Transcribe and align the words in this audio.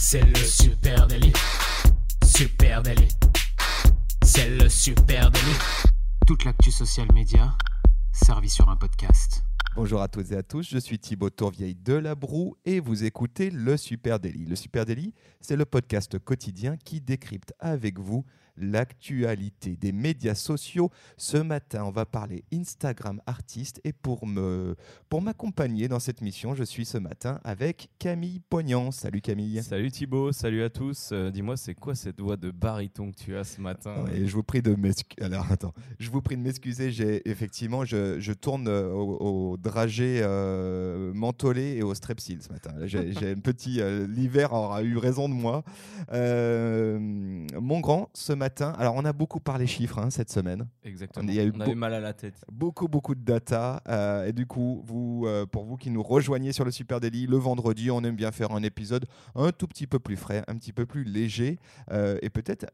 C'est 0.00 0.22
le 0.22 0.36
super 0.36 1.08
délit. 1.08 1.32
Super 2.24 2.82
délit. 2.82 3.08
C'est 4.22 4.48
le 4.48 4.68
super 4.68 5.28
délit. 5.28 5.58
Toute 6.24 6.44
l'actu 6.44 6.70
social 6.70 7.08
média 7.12 7.52
servie 8.12 8.48
sur 8.48 8.68
un 8.68 8.76
podcast. 8.76 9.42
Bonjour 9.74 10.00
à 10.00 10.06
toutes 10.06 10.30
et 10.30 10.36
à 10.36 10.44
tous, 10.44 10.68
je 10.68 10.78
suis 10.78 11.00
Thibaut 11.00 11.30
Tourvieille 11.30 11.74
de 11.74 11.94
La 11.94 12.14
Broue 12.14 12.56
et 12.64 12.78
vous 12.78 13.02
écoutez 13.02 13.50
Le 13.50 13.76
Super 13.76 14.20
Daily. 14.20 14.46
Le 14.46 14.54
Super 14.54 14.86
Daily, 14.86 15.14
c'est 15.40 15.56
le 15.56 15.64
podcast 15.64 16.16
quotidien 16.20 16.76
qui 16.76 17.00
décrypte 17.00 17.52
avec 17.58 17.98
vous 17.98 18.24
l'actualité 18.60 19.76
des 19.76 19.92
médias 19.92 20.34
sociaux. 20.34 20.90
Ce 21.16 21.36
matin, 21.36 21.84
on 21.84 21.90
va 21.90 22.06
parler 22.06 22.44
Instagram 22.52 23.20
artiste 23.26 23.80
et 23.84 23.92
pour 23.92 24.26
me 24.26 24.76
pour 25.08 25.22
m'accompagner 25.22 25.88
dans 25.88 26.00
cette 26.00 26.20
mission, 26.20 26.54
je 26.54 26.64
suis 26.64 26.84
ce 26.84 26.98
matin 26.98 27.40
avec 27.44 27.88
Camille 27.98 28.40
Poignant. 28.48 28.90
Salut 28.90 29.20
Camille. 29.20 29.62
Salut 29.62 29.90
Thibaut, 29.90 30.32
salut 30.32 30.62
à 30.62 30.70
tous. 30.70 31.10
Euh, 31.12 31.30
dis-moi, 31.30 31.56
c'est 31.56 31.74
quoi 31.74 31.94
cette 31.94 32.20
voix 32.20 32.36
de 32.36 32.50
baryton 32.50 33.10
que 33.10 33.16
tu 33.16 33.36
as 33.36 33.44
ce 33.44 33.60
matin 33.60 34.04
Et 34.14 34.26
je 34.26 34.34
vous 34.34 34.42
prie 34.42 34.62
de 34.62 34.74
m'excuser. 34.74 35.22
Alors 35.24 35.50
attends, 35.50 35.74
je 35.98 36.10
vous 36.10 36.22
prie 36.22 36.36
de 36.36 36.42
m'excuser. 36.42 36.90
J'ai 36.90 37.28
effectivement, 37.28 37.84
je, 37.84 38.18
je 38.20 38.32
tourne 38.32 38.68
euh, 38.68 38.92
au, 38.92 39.52
au 39.52 39.56
dragé 39.56 40.20
euh, 40.22 41.12
mentholé 41.14 41.76
et 41.76 41.82
au 41.82 41.94
strepsil 41.94 42.42
ce 42.42 42.52
matin. 42.52 42.72
J'ai 42.86 43.30
un 43.30 43.40
petit 43.40 43.80
euh, 43.80 44.06
l'hiver 44.06 44.52
aura 44.52 44.82
eu 44.82 44.96
raison 44.96 45.28
de 45.28 45.34
moi. 45.34 45.62
Mon 46.10 47.80
grand, 47.80 48.10
ce 48.14 48.32
matin. 48.32 48.47
Alors 48.60 48.94
on 48.96 49.04
a 49.04 49.12
beaucoup 49.12 49.40
parlé 49.40 49.66
chiffres 49.66 49.98
hein, 49.98 50.10
cette 50.10 50.30
semaine. 50.30 50.66
Exactement. 50.84 51.26
Il 51.28 51.34
y 51.34 51.40
a 51.40 51.44
eu 51.44 51.52
On 51.54 51.60
a 51.60 51.64
beau- 51.66 51.72
eu 51.72 51.74
mal 51.74 51.94
à 51.94 52.00
la 52.00 52.12
tête. 52.12 52.34
beaucoup 52.50 52.88
beaucoup 52.88 53.14
de 53.14 53.22
data 53.24 53.82
euh, 53.88 54.26
et 54.26 54.32
du 54.32 54.46
coup 54.46 54.82
vous 54.86 55.24
euh, 55.26 55.46
pour 55.46 55.64
vous 55.64 55.76
qui 55.76 55.90
nous 55.90 56.02
rejoignez 56.02 56.52
sur 56.52 56.64
le 56.64 56.70
Super 56.70 57.00
Daily 57.00 57.26
le 57.26 57.36
vendredi 57.36 57.90
on 57.90 58.02
aime 58.04 58.16
bien 58.16 58.32
faire 58.32 58.52
un 58.52 58.62
épisode 58.62 59.06
un 59.34 59.50
tout 59.52 59.66
petit 59.68 59.86
peu 59.86 59.98
plus 59.98 60.16
frais 60.16 60.42
un 60.48 60.56
petit 60.56 60.72
peu 60.72 60.86
plus 60.86 61.04
léger 61.04 61.58
euh, 61.90 62.18
et 62.22 62.30
peut-être 62.30 62.66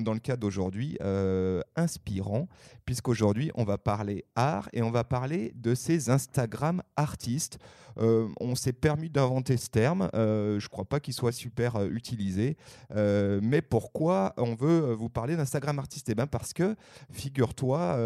dans 0.00 0.12
le 0.12 0.18
cas 0.18 0.36
d'aujourd'hui 0.36 0.98
euh, 1.02 1.60
inspirant 1.76 2.48
puisqu'aujourd'hui 2.84 3.50
on 3.54 3.62
va 3.64 3.78
parler 3.78 4.24
art 4.34 4.68
et 4.72 4.82
on 4.82 4.90
va 4.90 5.04
parler 5.04 5.52
de 5.54 5.74
ces 5.76 6.10
Instagram 6.10 6.82
artistes 6.96 7.58
Euh, 7.98 8.28
on 8.40 8.54
s'est 8.54 8.72
permis 8.72 9.10
d'inventer 9.10 9.56
ce 9.56 9.68
terme 9.68 10.08
euh, 10.14 10.58
je 10.58 10.68
crois 10.68 10.84
pas 10.84 11.00
qu'il 11.00 11.14
soit 11.14 11.32
super 11.32 11.76
euh, 11.76 11.88
utilisé 11.88 12.56
mais 12.94 13.62
pourquoi 13.62 14.34
on 14.36 14.54
veut 14.54 14.92
vous 14.92 15.08
parler 15.08 15.36
d'Instagram 15.36 15.78
artiste? 15.78 16.08
Eh 16.08 16.14
bien 16.14 16.26
parce 16.26 16.52
que 16.52 16.76
figure-toi, 17.10 17.98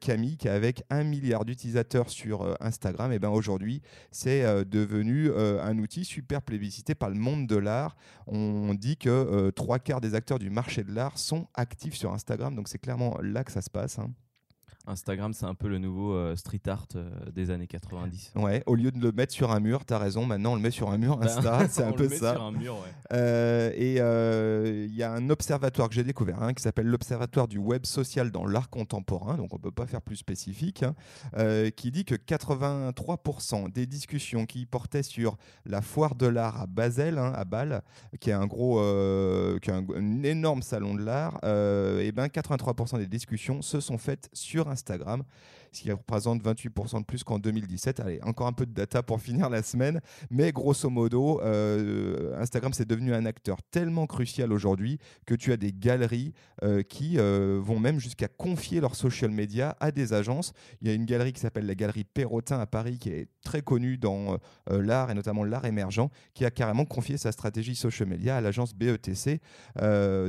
Camille, 0.00 0.36
qu'avec 0.36 0.82
un 0.90 1.04
milliard 1.04 1.44
d'utilisateurs 1.44 2.08
sur 2.08 2.56
Instagram, 2.60 3.12
et 3.12 3.18
ben 3.18 3.28
aujourd'hui, 3.28 3.82
c'est 4.10 4.42
devenu 4.64 5.30
un 5.32 5.78
outil 5.78 6.04
super 6.04 6.42
plébiscité 6.42 6.94
par 6.94 7.10
le 7.10 7.16
monde 7.16 7.46
de 7.46 7.56
l'art. 7.56 7.96
On 8.26 8.74
dit 8.74 8.96
que 8.96 9.50
trois 9.50 9.78
quarts 9.78 10.00
des 10.00 10.14
acteurs 10.14 10.38
du 10.38 10.50
marché 10.50 10.84
de 10.84 10.92
l'art 10.92 11.18
sont 11.18 11.46
actifs 11.54 11.94
sur 11.94 12.12
Instagram, 12.12 12.54
donc 12.54 12.68
c'est 12.68 12.78
clairement 12.78 13.16
là 13.22 13.44
que 13.44 13.52
ça 13.52 13.60
se 13.60 13.70
passe. 13.70 13.98
hein. 13.98 14.10
Instagram, 14.86 15.34
c'est 15.34 15.44
un 15.44 15.54
peu 15.54 15.68
le 15.68 15.78
nouveau 15.78 16.14
euh, 16.14 16.36
street 16.36 16.62
art 16.66 16.86
euh, 16.96 17.10
des 17.32 17.50
années 17.50 17.66
90. 17.66 18.32
Ouais, 18.36 18.62
au 18.66 18.74
lieu 18.74 18.90
de 18.90 18.98
le 18.98 19.12
mettre 19.12 19.32
sur 19.32 19.50
un 19.50 19.60
mur, 19.60 19.84
tu 19.84 19.92
as 19.92 19.98
raison, 19.98 20.24
maintenant 20.24 20.52
on 20.52 20.54
le 20.54 20.62
met 20.62 20.70
sur 20.70 20.90
un 20.90 20.96
mur 20.96 21.20
Insta, 21.22 21.68
c'est 21.70 21.82
un 21.82 21.92
peu 21.92 22.08
ça. 22.08 22.32
Sur 22.32 22.42
un 22.44 22.52
mur, 22.52 22.74
ouais. 22.74 22.92
Euh, 23.12 23.70
et 23.74 24.86
il 24.86 24.94
y 24.94 25.02
a 25.02 25.12
un 25.12 25.28
observatoire 25.28 25.88
que 25.88 25.94
j'ai 25.94 26.04
découvert 26.04 26.42
hein, 26.42 26.54
qui 26.54 26.62
s'appelle 26.62 26.86
l'Observatoire 26.86 27.46
du 27.46 27.58
web 27.58 27.84
social 27.84 28.30
dans 28.30 28.46
l'art 28.46 28.70
contemporain, 28.70 29.36
donc 29.36 29.52
on 29.52 29.56
ne 29.56 29.62
peut 29.62 29.70
pas 29.70 29.86
faire 29.86 30.00
plus 30.00 30.16
spécifique, 30.16 30.82
hein, 30.82 30.94
qui 31.76 31.90
dit 31.90 32.06
que 32.06 32.14
83% 32.14 33.70
des 33.70 33.86
discussions 33.86 34.46
qui 34.46 34.64
portaient 34.64 35.02
sur 35.02 35.36
la 35.66 35.82
foire 35.82 36.14
de 36.14 36.26
l'art 36.26 36.62
à 36.62 36.66
Basel, 36.66 37.18
hein, 37.18 37.32
à 37.34 37.44
Bâle, 37.44 37.82
qui 38.18 38.30
est 38.30 38.34
un 38.34 38.46
gros, 38.46 38.76
qui 39.60 39.70
est 39.70 39.74
un, 39.74 39.84
un 39.94 40.22
énorme 40.22 40.62
salon 40.62 40.94
de 40.94 41.02
l'art, 41.02 41.34
et 41.44 42.12
ben 42.12 42.26
83% 42.26 42.96
des 42.96 43.06
discussions 43.06 43.60
se 43.60 43.80
sont 43.80 43.98
faites 43.98 44.30
sur 44.32 44.69
Instagram, 44.70 45.24
ce 45.72 45.82
qui 45.82 45.92
représente 45.92 46.42
28% 46.42 47.00
de 47.00 47.04
plus 47.04 47.24
qu'en 47.24 47.38
2017. 47.38 48.00
Allez, 48.00 48.20
encore 48.22 48.46
un 48.46 48.52
peu 48.52 48.66
de 48.66 48.72
data 48.72 49.02
pour 49.02 49.20
finir 49.20 49.50
la 49.50 49.62
semaine. 49.62 50.00
Mais 50.30 50.52
grosso 50.52 50.90
modo, 50.90 51.40
euh, 51.42 52.34
Instagram, 52.40 52.72
c'est 52.72 52.88
devenu 52.88 53.14
un 53.14 53.26
acteur 53.26 53.58
tellement 53.70 54.06
crucial 54.06 54.52
aujourd'hui 54.52 54.98
que 55.26 55.34
tu 55.34 55.52
as 55.52 55.56
des 55.56 55.72
galeries 55.72 56.32
euh, 56.62 56.82
qui 56.82 57.18
euh, 57.18 57.60
vont 57.62 57.78
même 57.78 58.00
jusqu'à 58.00 58.28
confier 58.28 58.80
leurs 58.80 58.96
social 58.96 59.30
media 59.30 59.76
à 59.80 59.92
des 59.92 60.12
agences. 60.12 60.52
Il 60.80 60.88
y 60.88 60.90
a 60.90 60.94
une 60.94 61.04
galerie 61.04 61.32
qui 61.32 61.40
s'appelle 61.40 61.66
la 61.66 61.74
galerie 61.74 62.04
Perrotin 62.04 62.58
à 62.58 62.66
Paris, 62.66 62.98
qui 62.98 63.10
est 63.10 63.28
très 63.42 63.62
connue 63.62 63.96
dans 63.96 64.38
l'art 64.68 65.10
et 65.10 65.14
notamment 65.14 65.44
l'art 65.44 65.64
émergent, 65.64 66.08
qui 66.34 66.44
a 66.44 66.50
carrément 66.50 66.84
confié 66.84 67.16
sa 67.16 67.32
stratégie 67.32 67.74
social 67.74 68.08
media 68.08 68.36
à 68.36 68.40
l'agence 68.40 68.74
BETC. 68.74 69.40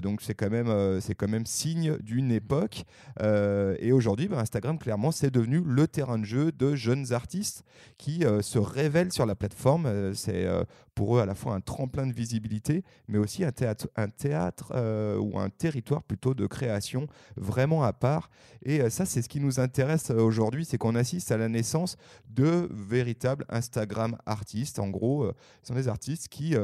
Donc 0.02 0.22
c'est 0.22 0.34
quand 0.34 0.50
même 0.50 1.00
c'est 1.02 1.16
quand 1.16 1.28
même 1.28 1.46
signe 1.46 1.98
d'une 1.98 2.32
époque. 2.32 2.84
Et 3.20 3.92
aujourd'hui, 3.92 4.28
bah, 4.28 4.40
Instagram, 4.40 4.78
clairement, 4.78 5.12
c'est 5.12 5.31
devenu 5.32 5.62
le 5.66 5.88
terrain 5.88 6.20
de 6.20 6.26
jeu 6.26 6.52
de 6.52 6.76
jeunes 6.76 7.14
artistes 7.14 7.64
qui 7.98 8.24
euh, 8.24 8.42
se 8.42 8.60
révèlent 8.60 9.12
sur 9.12 9.26
la 9.26 9.36
plateforme. 9.36 9.86
Euh, 9.86 10.14
c'est 10.14 10.46
euh, 10.46 10.64
pour 10.96 11.18
eux 11.18 11.22
à 11.22 11.26
la 11.26 11.36
fois 11.36 11.54
un 11.54 11.62
tremplin 11.62 12.06
de 12.06 12.14
visibilité, 12.14 12.84
mais 13.08 13.18
aussi 13.18 13.44
un 13.44 13.52
théâtre, 13.52 14.72
euh, 14.76 15.18
ou 15.18 15.40
un 15.40 15.50
territoire 15.50 16.04
plutôt 16.04 16.34
de 16.34 16.46
création 16.48 17.08
vraiment 17.38 17.84
à 17.84 17.94
part. 17.94 18.30
Et 18.64 18.82
euh, 18.82 18.90
ça, 18.90 19.06
c'est 19.06 19.22
ce 19.22 19.30
qui 19.30 19.40
nous 19.40 19.60
intéresse 19.60 20.12
euh, 20.12 20.22
aujourd'hui, 20.22 20.66
c'est 20.66 20.78
qu'on 20.78 20.96
assiste 20.96 21.32
à 21.32 21.38
la 21.38 21.48
naissance 21.48 21.98
de 22.30 22.68
véritables 22.72 23.46
Instagram 23.50 24.18
artistes. 24.26 24.80
En 24.80 24.90
gros, 24.90 25.28
ce 25.62 25.68
sont 25.68 25.76
des 25.76 25.88
artistes 25.88 26.28
qui 26.28 26.56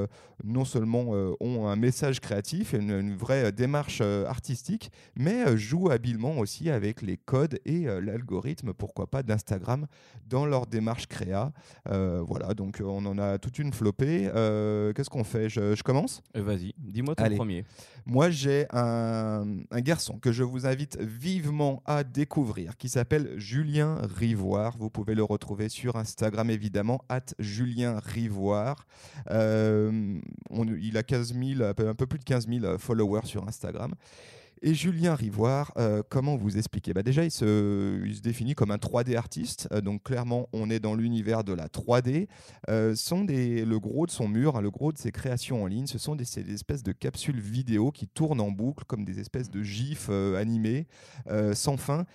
non 0.43 0.65
seulement 0.65 1.09
ont 1.39 1.67
un 1.67 1.75
message 1.75 2.19
créatif, 2.19 2.73
une, 2.73 2.91
une 2.91 3.15
vraie 3.15 3.51
démarche 3.51 4.01
artistique, 4.01 4.91
mais 5.15 5.57
jouent 5.57 5.89
habilement 5.89 6.37
aussi 6.37 6.69
avec 6.69 7.01
les 7.01 7.17
codes 7.17 7.59
et 7.65 7.85
l'algorithme, 8.01 8.73
pourquoi 8.73 9.07
pas, 9.07 9.23
d'Instagram 9.23 9.87
dans 10.27 10.45
leur 10.45 10.67
démarche 10.67 11.07
créa. 11.07 11.51
Voilà, 11.85 12.53
donc 12.53 12.81
on 12.83 13.05
en 13.05 13.17
a 13.17 13.37
toute 13.37 13.59
une 13.59 13.73
flopée. 13.73 14.16
Euh, 14.25 14.91
Qu'est-ce 14.93 15.09
qu'on 15.09 15.23
fait? 15.23 15.49
Je, 15.49 15.75
je 15.75 15.83
commence? 15.83 16.21
Euh, 16.35 16.41
Vas-y, 16.41 16.73
dis-moi 16.77 17.15
ton 17.15 17.23
Allez. 17.23 17.35
premier. 17.35 17.65
moi, 18.05 18.29
j'ai 18.29 18.65
un, 18.71 19.45
un 19.71 19.81
garçon 19.81 20.17
que 20.19 20.31
je 20.31 20.43
vous 20.43 20.65
invite 20.65 20.97
vivement 20.99 21.81
à 21.85 22.03
découvrir 22.03 22.75
qui 22.77 22.89
s'appelle 22.89 23.33
Julien 23.37 23.99
Rivoire. 24.17 24.75
Vous 24.77 24.89
pouvez 24.89 25.13
le 25.15 25.23
retrouver 25.23 25.69
sur 25.69 25.95
Instagram, 25.95 26.49
évidemment, 26.49 27.01
at 27.09 27.25
Julien 27.39 27.99
Rivoire. 28.03 28.85
Euh, 29.31 30.19
on- 30.49 30.65
il 30.65 30.97
a 30.97 31.03
15 31.03 31.33
000, 31.33 31.61
un 31.63 31.73
peu, 31.73 31.87
un 31.87 31.95
peu 31.95 32.07
plus 32.07 32.19
de 32.19 32.23
15 32.23 32.47
000 32.47 32.77
followers 32.77 33.25
sur 33.25 33.47
Instagram. 33.47 33.93
Et 34.61 34.73
Julien 34.73 35.13
Rivoire, 35.13 35.71
euh, 35.77 36.01
comment 36.09 36.35
vous 36.35 36.57
expliquer 36.57 36.93
bah 36.93 37.03
Déjà, 37.03 37.23
il 37.23 37.31
se, 37.31 38.19
définit 38.21 38.55
comme 38.55 38.71
un 38.71 38.77
3D 38.77 39.15
artiste. 39.15 39.67
Euh, 39.71 39.81
donc, 39.81 40.03
clairement, 40.03 40.49
on 40.53 40.69
est 40.69 40.79
dans 40.79 40.95
l'univers 40.95 41.43
de 41.43 41.53
la 41.53 41.67
3D. 41.67 42.27
Euh, 42.69 42.95
le 43.07 43.77
gros 43.77 44.05
de 44.05 44.11
son 44.11 44.27
mur, 44.27 44.55
hein, 44.55 44.61
le 44.61 44.71
gros 44.71 44.91
de 44.91 44.97
ses 44.97 45.11
créations 45.11 45.63
en 45.63 45.67
ligne, 45.67 45.87
ce 45.87 45.99
sont 45.99 46.15
des, 46.15 46.25
espèces 46.51 46.83
de 46.83 46.91
capsules 46.91 47.39
vidéo 47.39 47.91
qui 47.91 48.07
tournent 48.07 48.41
en 48.41 48.51
boucle, 48.51 48.83
comme 48.85 49.05
des 49.05 49.19
espèces 49.19 49.49
de 49.49 49.61
gifs 49.61 50.09
animés, 50.09 50.87
sans 51.53 51.77
fin. 51.77 52.05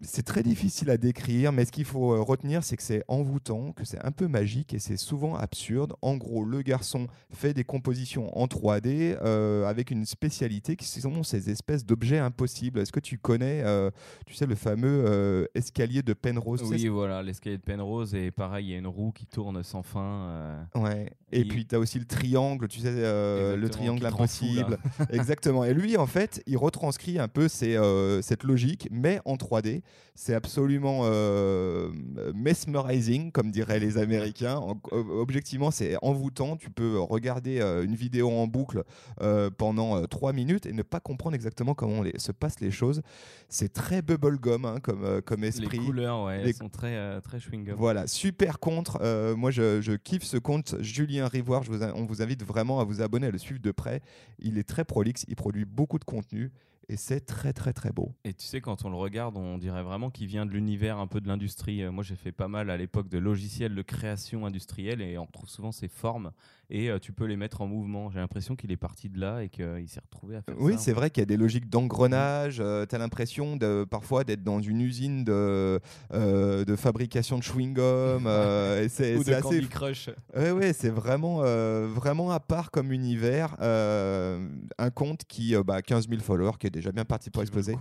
C'est 0.00 0.24
très 0.24 0.42
difficile 0.42 0.90
à 0.90 0.96
décrire, 0.96 1.52
mais 1.52 1.64
ce 1.64 1.72
qu'il 1.72 1.84
faut 1.84 2.12
euh, 2.12 2.20
retenir, 2.20 2.62
c'est 2.64 2.76
que 2.76 2.82
c'est 2.82 3.04
envoûtant, 3.08 3.72
que 3.72 3.84
c'est 3.84 4.04
un 4.04 4.12
peu 4.12 4.28
magique 4.28 4.74
et 4.74 4.78
c'est 4.78 4.96
souvent 4.96 5.36
absurde. 5.36 5.94
En 6.02 6.16
gros, 6.16 6.44
le 6.44 6.62
garçon 6.62 7.06
fait 7.30 7.54
des 7.54 7.64
compositions 7.64 8.36
en 8.38 8.46
3D 8.46 9.16
euh, 9.22 9.66
avec 9.66 9.90
une 9.90 10.04
spécialité 10.04 10.76
qui 10.76 10.86
sont 10.86 11.22
ces 11.22 11.50
espèces 11.50 11.84
d'objets 11.84 12.18
impossibles. 12.18 12.80
Est-ce 12.80 12.92
que 12.92 13.00
tu 13.00 13.18
connais, 13.18 13.62
euh, 13.64 13.90
tu 14.26 14.34
sais, 14.34 14.46
le 14.46 14.54
fameux 14.54 15.04
euh, 15.06 15.46
escalier 15.54 16.02
de 16.02 16.12
Penrose 16.12 16.62
Oui, 16.64 16.88
voilà, 16.88 17.22
l'escalier 17.22 17.58
de 17.58 17.62
Penrose 17.62 18.14
et 18.14 18.30
pareil, 18.30 18.66
il 18.66 18.70
y 18.72 18.74
a 18.74 18.78
une 18.78 18.86
roue 18.86 19.12
qui 19.12 19.26
tourne 19.26 19.62
sans 19.62 19.82
fin. 19.82 20.66
Ouais. 20.74 21.10
Et 21.32 21.44
puis 21.44 21.66
tu 21.66 21.74
as 21.74 21.78
aussi 21.78 21.98
le 21.98 22.04
triangle, 22.04 22.68
tu 22.68 22.80
sais, 22.80 22.90
le 22.92 23.68
triangle 23.68 24.00
fou, 24.00 24.06
impossible. 24.06 24.78
Exactement. 25.10 25.64
Et 25.64 25.74
lui, 25.74 25.96
en 25.96 26.06
fait, 26.06 26.42
il 26.46 26.56
retranscrit 26.56 27.18
un 27.18 27.28
peu 27.28 27.48
cette 27.48 28.42
logique, 28.44 28.88
mais 28.90 29.20
en 29.24 29.36
3D. 29.36 29.71
C'est 30.14 30.34
absolument 30.34 31.00
euh, 31.04 31.90
mesmerizing, 32.34 33.32
comme 33.32 33.50
diraient 33.50 33.78
les 33.80 33.96
Américains. 33.98 34.56
En- 34.56 34.78
objectivement, 34.92 35.70
c'est 35.70 35.96
envoûtant. 36.02 36.56
Tu 36.56 36.70
peux 36.70 36.98
regarder 37.00 37.60
euh, 37.60 37.82
une 37.84 37.94
vidéo 37.94 38.30
en 38.30 38.46
boucle 38.46 38.84
euh, 39.22 39.48
pendant 39.50 40.04
trois 40.06 40.32
minutes 40.32 40.66
et 40.66 40.72
ne 40.72 40.82
pas 40.82 41.00
comprendre 41.00 41.34
exactement 41.34 41.74
comment 41.74 42.02
les- 42.02 42.18
se 42.18 42.32
passent 42.32 42.60
les 42.60 42.70
choses. 42.70 43.00
C'est 43.48 43.72
très 43.72 44.02
bubblegum 44.02 44.64
hein, 44.64 44.76
comme, 44.82 45.22
comme 45.22 45.44
esprit. 45.44 45.78
Les 45.78 45.84
couleurs, 45.84 46.24
ouais, 46.24 46.42
Les- 46.42 46.50
elles 46.50 46.54
sont 46.56 46.68
très, 46.68 47.20
très 47.22 47.38
chewing-gum. 47.38 47.74
Voilà, 47.76 48.06
super 48.06 48.58
contre. 48.58 49.00
Moi, 49.34 49.50
je, 49.50 49.80
je 49.80 49.92
kiffe 49.92 50.24
ce 50.24 50.36
compte 50.36 50.76
Julien 50.80 51.26
Rivoire. 51.28 51.62
Je 51.62 51.70
vous, 51.72 51.82
in- 51.82 51.92
on 51.96 52.04
vous 52.04 52.20
invite 52.22 52.44
vraiment 52.44 52.80
à 52.80 52.84
vous 52.84 53.00
abonner, 53.00 53.28
à 53.28 53.30
le 53.30 53.38
suivre 53.38 53.60
de 53.62 53.70
près. 53.70 54.00
Il 54.38 54.58
est 54.58 54.68
très 54.68 54.84
prolixe, 54.84 55.24
il 55.28 55.36
produit 55.36 55.64
beaucoup 55.64 55.98
de 55.98 56.04
contenu 56.04 56.50
et 56.88 56.96
c'est 56.96 57.20
très 57.20 57.52
très 57.52 57.72
très 57.72 57.90
beau. 57.90 58.14
Et 58.24 58.34
tu 58.34 58.46
sais, 58.46 58.60
quand 58.60 58.84
on 58.84 58.90
le 58.90 58.96
regarde, 58.96 59.36
on 59.36 59.58
dirait 59.58 59.82
vraiment 59.82 60.10
qu'il 60.10 60.26
vient 60.26 60.46
de 60.46 60.50
l'univers 60.50 60.98
un 60.98 61.06
peu 61.06 61.20
de 61.20 61.28
l'industrie. 61.28 61.82
Euh, 61.82 61.92
moi, 61.92 62.04
j'ai 62.04 62.16
fait 62.16 62.32
pas 62.32 62.48
mal 62.48 62.70
à 62.70 62.76
l'époque 62.76 63.08
de 63.08 63.18
logiciels 63.18 63.74
de 63.74 63.82
création 63.82 64.46
industrielle 64.46 65.00
et 65.00 65.18
on 65.18 65.24
retrouve 65.24 65.48
souvent 65.48 65.72
ces 65.72 65.88
formes 65.88 66.32
et 66.72 66.88
euh, 66.88 66.98
tu 66.98 67.12
peux 67.12 67.26
les 67.26 67.36
mettre 67.36 67.60
en 67.60 67.66
mouvement. 67.66 68.10
J'ai 68.10 68.18
l'impression 68.18 68.56
qu'il 68.56 68.72
est 68.72 68.78
parti 68.78 69.10
de 69.10 69.20
là 69.20 69.42
et 69.42 69.50
qu'il 69.50 69.84
s'est 69.88 70.00
retrouvé 70.00 70.36
à 70.36 70.42
faire 70.42 70.54
oui, 70.58 70.72
ça. 70.72 70.78
Oui, 70.78 70.82
c'est 70.82 70.92
vrai 70.92 71.10
qu'il 71.10 71.20
y 71.20 71.22
a 71.22 71.26
des 71.26 71.36
logiques 71.36 71.68
d'engrenage. 71.68 72.60
Euh, 72.60 72.86
tu 72.86 72.94
as 72.94 72.98
l'impression 72.98 73.56
de, 73.56 73.84
parfois 73.84 74.24
d'être 74.24 74.42
dans 74.42 74.60
une 74.60 74.80
usine 74.80 75.22
de, 75.22 75.78
de 76.10 76.76
fabrication 76.76 77.36
de 77.36 77.42
chewing-gum. 77.42 78.22
c'est, 78.88 79.16
Ou 79.16 79.24
de 79.24 79.32
assez... 79.34 79.42
Candy 79.42 79.68
Crush. 79.68 80.10
Oui, 80.34 80.50
ouais, 80.50 80.72
c'est 80.72 80.88
vraiment, 80.88 81.42
vraiment 81.88 82.30
à 82.30 82.40
part 82.40 82.70
comme 82.70 82.90
univers. 82.90 83.54
un 83.60 84.90
compte 84.94 85.24
qui 85.24 85.54
a 85.54 85.62
bah, 85.62 85.82
15 85.82 86.08
000 86.08 86.22
followers, 86.22 86.56
qui 86.58 86.68
est 86.68 86.70
déjà 86.70 86.90
bien 86.90 87.04
parti 87.04 87.28
pour 87.28 87.42
exploser. 87.42 87.76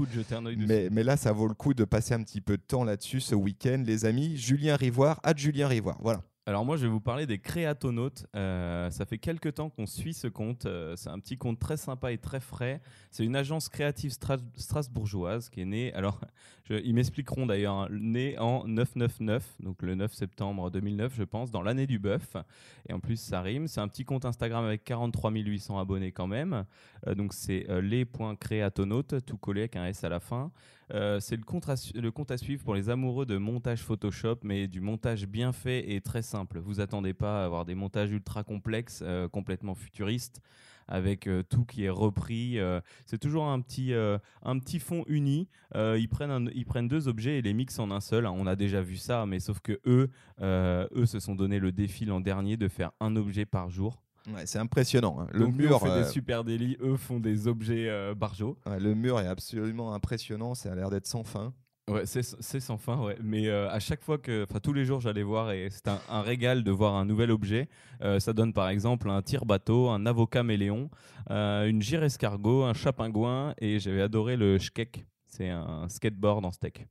mais, 0.68 0.90
mais, 0.92 1.04
là, 1.04 1.16
ça 1.16 1.32
vaut 1.32 1.48
le 1.48 1.54
coup 1.54 1.74
de 1.74 1.86
passer 1.86 2.14
un 2.14 2.22
petit 2.24 2.42
peu 2.42 2.58
de 2.58 2.64
temps 2.64 2.84
là-dessus 2.84 3.22
ce 3.22 3.36
week-end, 3.36 3.84
les 3.86 4.04
amis. 4.04 4.36
Julien 4.36 4.76
Rivoire, 4.76 5.22
à 5.24 5.34
Julien 5.34 5.70
Rivoire. 5.70 5.98
Voilà. 6.02 6.22
Alors 6.48 6.66
moi, 6.66 6.76
je 6.76 6.82
vais 6.84 6.88
vous 6.92 7.00
parler 7.00 7.28
des 7.28 7.38
créatonautes. 7.38 8.26
Euh, 8.36 8.90
ça 8.90 9.06
fait 9.06 9.20
quelques 9.20 9.54
temps 9.54 9.70
qu'on 9.70 9.86
suit 9.86 10.16
ce 10.16 10.28
compte. 10.28 10.66
Euh, 10.66 10.96
c'est 10.96 11.10
un 11.10 11.20
petit 11.20 11.38
compte 11.38 11.60
très 11.60 11.78
sympa 11.78 12.12
et 12.12 12.18
très 12.18 12.40
frais. 12.40 12.82
C'est 13.12 13.24
une 13.24 13.36
agence 13.36 13.70
créative 13.70 14.12
strasbourgeoise 14.12 15.50
qui 15.50 15.62
est 15.62 15.66
née. 15.66 15.94
Alors, 15.94 16.20
ils 16.84 16.94
m'expliqueront 16.94 17.46
d'ailleurs. 17.46 17.76
Hein, 17.76 17.88
née 17.92 18.38
en 18.40 18.68
999, 18.68 19.58
donc 19.60 19.82
le 19.82 19.96
9 19.96 20.14
septembre 20.14 20.70
2009, 20.70 21.14
je 21.16 21.24
pense, 21.24 21.52
dans 21.52 21.62
l'année 21.62 21.88
du 21.88 22.00
bœuf. 22.00 22.36
Et 22.90 22.94
en 22.94 23.00
plus, 23.00 23.18
ça 23.18 23.42
rime. 23.42 23.68
C'est 23.68 23.82
un 23.82 23.88
petit 23.88 24.06
compte 24.06 24.26
Instagram 24.26 24.66
avec 24.66 24.84
43 24.84 25.32
800 25.32 25.80
abonnés 25.80 26.12
quand 26.12 26.28
même. 26.28 26.66
Euh, 27.08 27.16
donc 27.16 27.34
c'est 27.34 27.66
les.créatonautes, 27.82 29.26
tout 29.26 29.38
collé 29.38 29.62
avec 29.62 29.76
un 29.76 29.86
S 29.86 30.04
à 30.04 30.10
la 30.10 30.20
fin. 30.20 30.52
Euh, 30.94 31.20
c'est 31.20 31.38
le 31.38 31.44
compte, 31.44 31.70
à, 32.32 32.38
suivre 32.38 32.64
pour 32.64 32.76
les 32.76 32.90
amoureux 32.90 33.26
de 33.26 33.38
montage 33.38 33.82
Photoshop, 33.82 34.38
mais 34.44 34.68
du 34.68 34.82
montage 34.82 35.26
bien 35.26 35.54
fait 35.54 35.92
et 35.92 36.02
très 36.02 36.22
simple. 36.22 36.60
Vous 36.60 36.80
attendez 36.80 37.14
pas 37.14 37.42
à 37.42 37.46
avoir 37.46 37.66
des 37.66 37.76
montages 37.76 38.12
ultra 38.12 38.44
complexes, 38.44 39.02
euh, 39.04 39.30
complètement 39.30 39.76
futuristes, 39.76 40.42
avec 40.88 41.28
euh, 41.28 41.44
tout 41.44 41.66
qui 41.66 41.86
est 41.86 41.90
repris. 41.90 42.58
c'est 43.06 43.18
toujours 43.18 43.46
un 43.46 43.62
petit, 43.62 43.94
un 43.94 44.60
petit 44.60 44.80
fond 44.80 45.04
uni. 45.08 45.48
ils, 45.76 46.08
prennent 46.10 46.50
ils 46.54 46.66
prennent 46.66 46.88
deux 46.88 47.08
objets 47.08 47.38
et 47.38 47.42
les 47.42 47.54
mixent 47.54 47.80
en 47.80 47.92
un 47.92 48.02
seul. 48.02 48.26
On 48.26 48.48
a 48.48 48.56
déjà 48.56 48.82
vu 48.82 48.98
ça, 48.98 49.26
mais 49.26 49.40
sauf 49.40 49.60
que 49.60 49.80
eux, 49.86 50.10
eux 50.42 51.06
se 51.06 51.20
sont 51.20 51.36
donné 51.36 51.60
le 51.60 51.72
défi 51.72 52.06
l'an 52.06 52.22
dernier 52.22 52.58
de 52.58 52.68
faire 52.68 52.92
un 53.00 53.16
objet 53.16 53.46
par 53.46 53.70
jour 53.70 54.02
c'est 54.46 54.60
impressionnant. 54.60 55.18
Hein. 55.20 55.28
Le 55.32 55.48
mur. 55.48 55.80
fait 55.80 55.88
des 55.88 56.06
euh, 56.06 56.10
super 56.10 56.44
délits, 56.44 56.78
eux 56.82 56.98
font 56.98 57.20
des 57.20 57.48
objets 57.48 57.90
euh, 57.90 58.14
barjots. 58.16 58.58
le 58.66 58.94
mur 58.94 59.20
est 59.20 59.28
absolument 59.28 59.94
impressionnant. 59.94 60.56
Ça 60.56 60.72
a 60.72 60.76
l'air 60.76 60.90
d'être 60.90 61.08
sans 61.08 61.24
fin. 61.24 61.54
Ouais, 61.90 62.06
c'est 62.06 62.60
sans 62.60 62.78
fin, 62.78 63.02
ouais. 63.02 63.18
Mais 63.22 63.48
euh, 63.48 63.70
à 63.70 63.80
chaque 63.80 64.04
fois 64.04 64.18
que, 64.18 64.44
enfin 64.44 64.60
tous 64.60 64.72
les 64.72 64.86
jours, 64.86 65.02
j'allais 65.02 65.24
voir 65.24 65.52
et 65.52 65.70
c'est 65.70 65.88
un, 65.88 66.22
régal 66.22 66.64
de 66.64 66.72
voir 66.72 66.96
un 66.96 67.06
nouvel 67.06 67.32
objet. 67.32 67.68
ça 68.20 68.34
donne 68.34 68.54
par 68.54 68.70
exemple 68.70 69.10
un 69.10 69.22
tire-bateau, 69.22 69.90
un 69.90 70.06
avocat 70.06 70.44
méléon, 70.44 70.90
une 71.30 71.82
gire 71.82 72.04
escargot, 72.04 72.64
un 72.64 72.74
chat-pingouin 72.74 73.56
et 73.60 73.80
j'avais 73.80 74.02
adoré 74.02 74.38
le 74.38 74.60
skek. 74.60 75.06
C'est 75.28 75.50
un 75.50 75.88
skateboard 75.90 76.46
en 76.46 76.52
steak. 76.52 76.88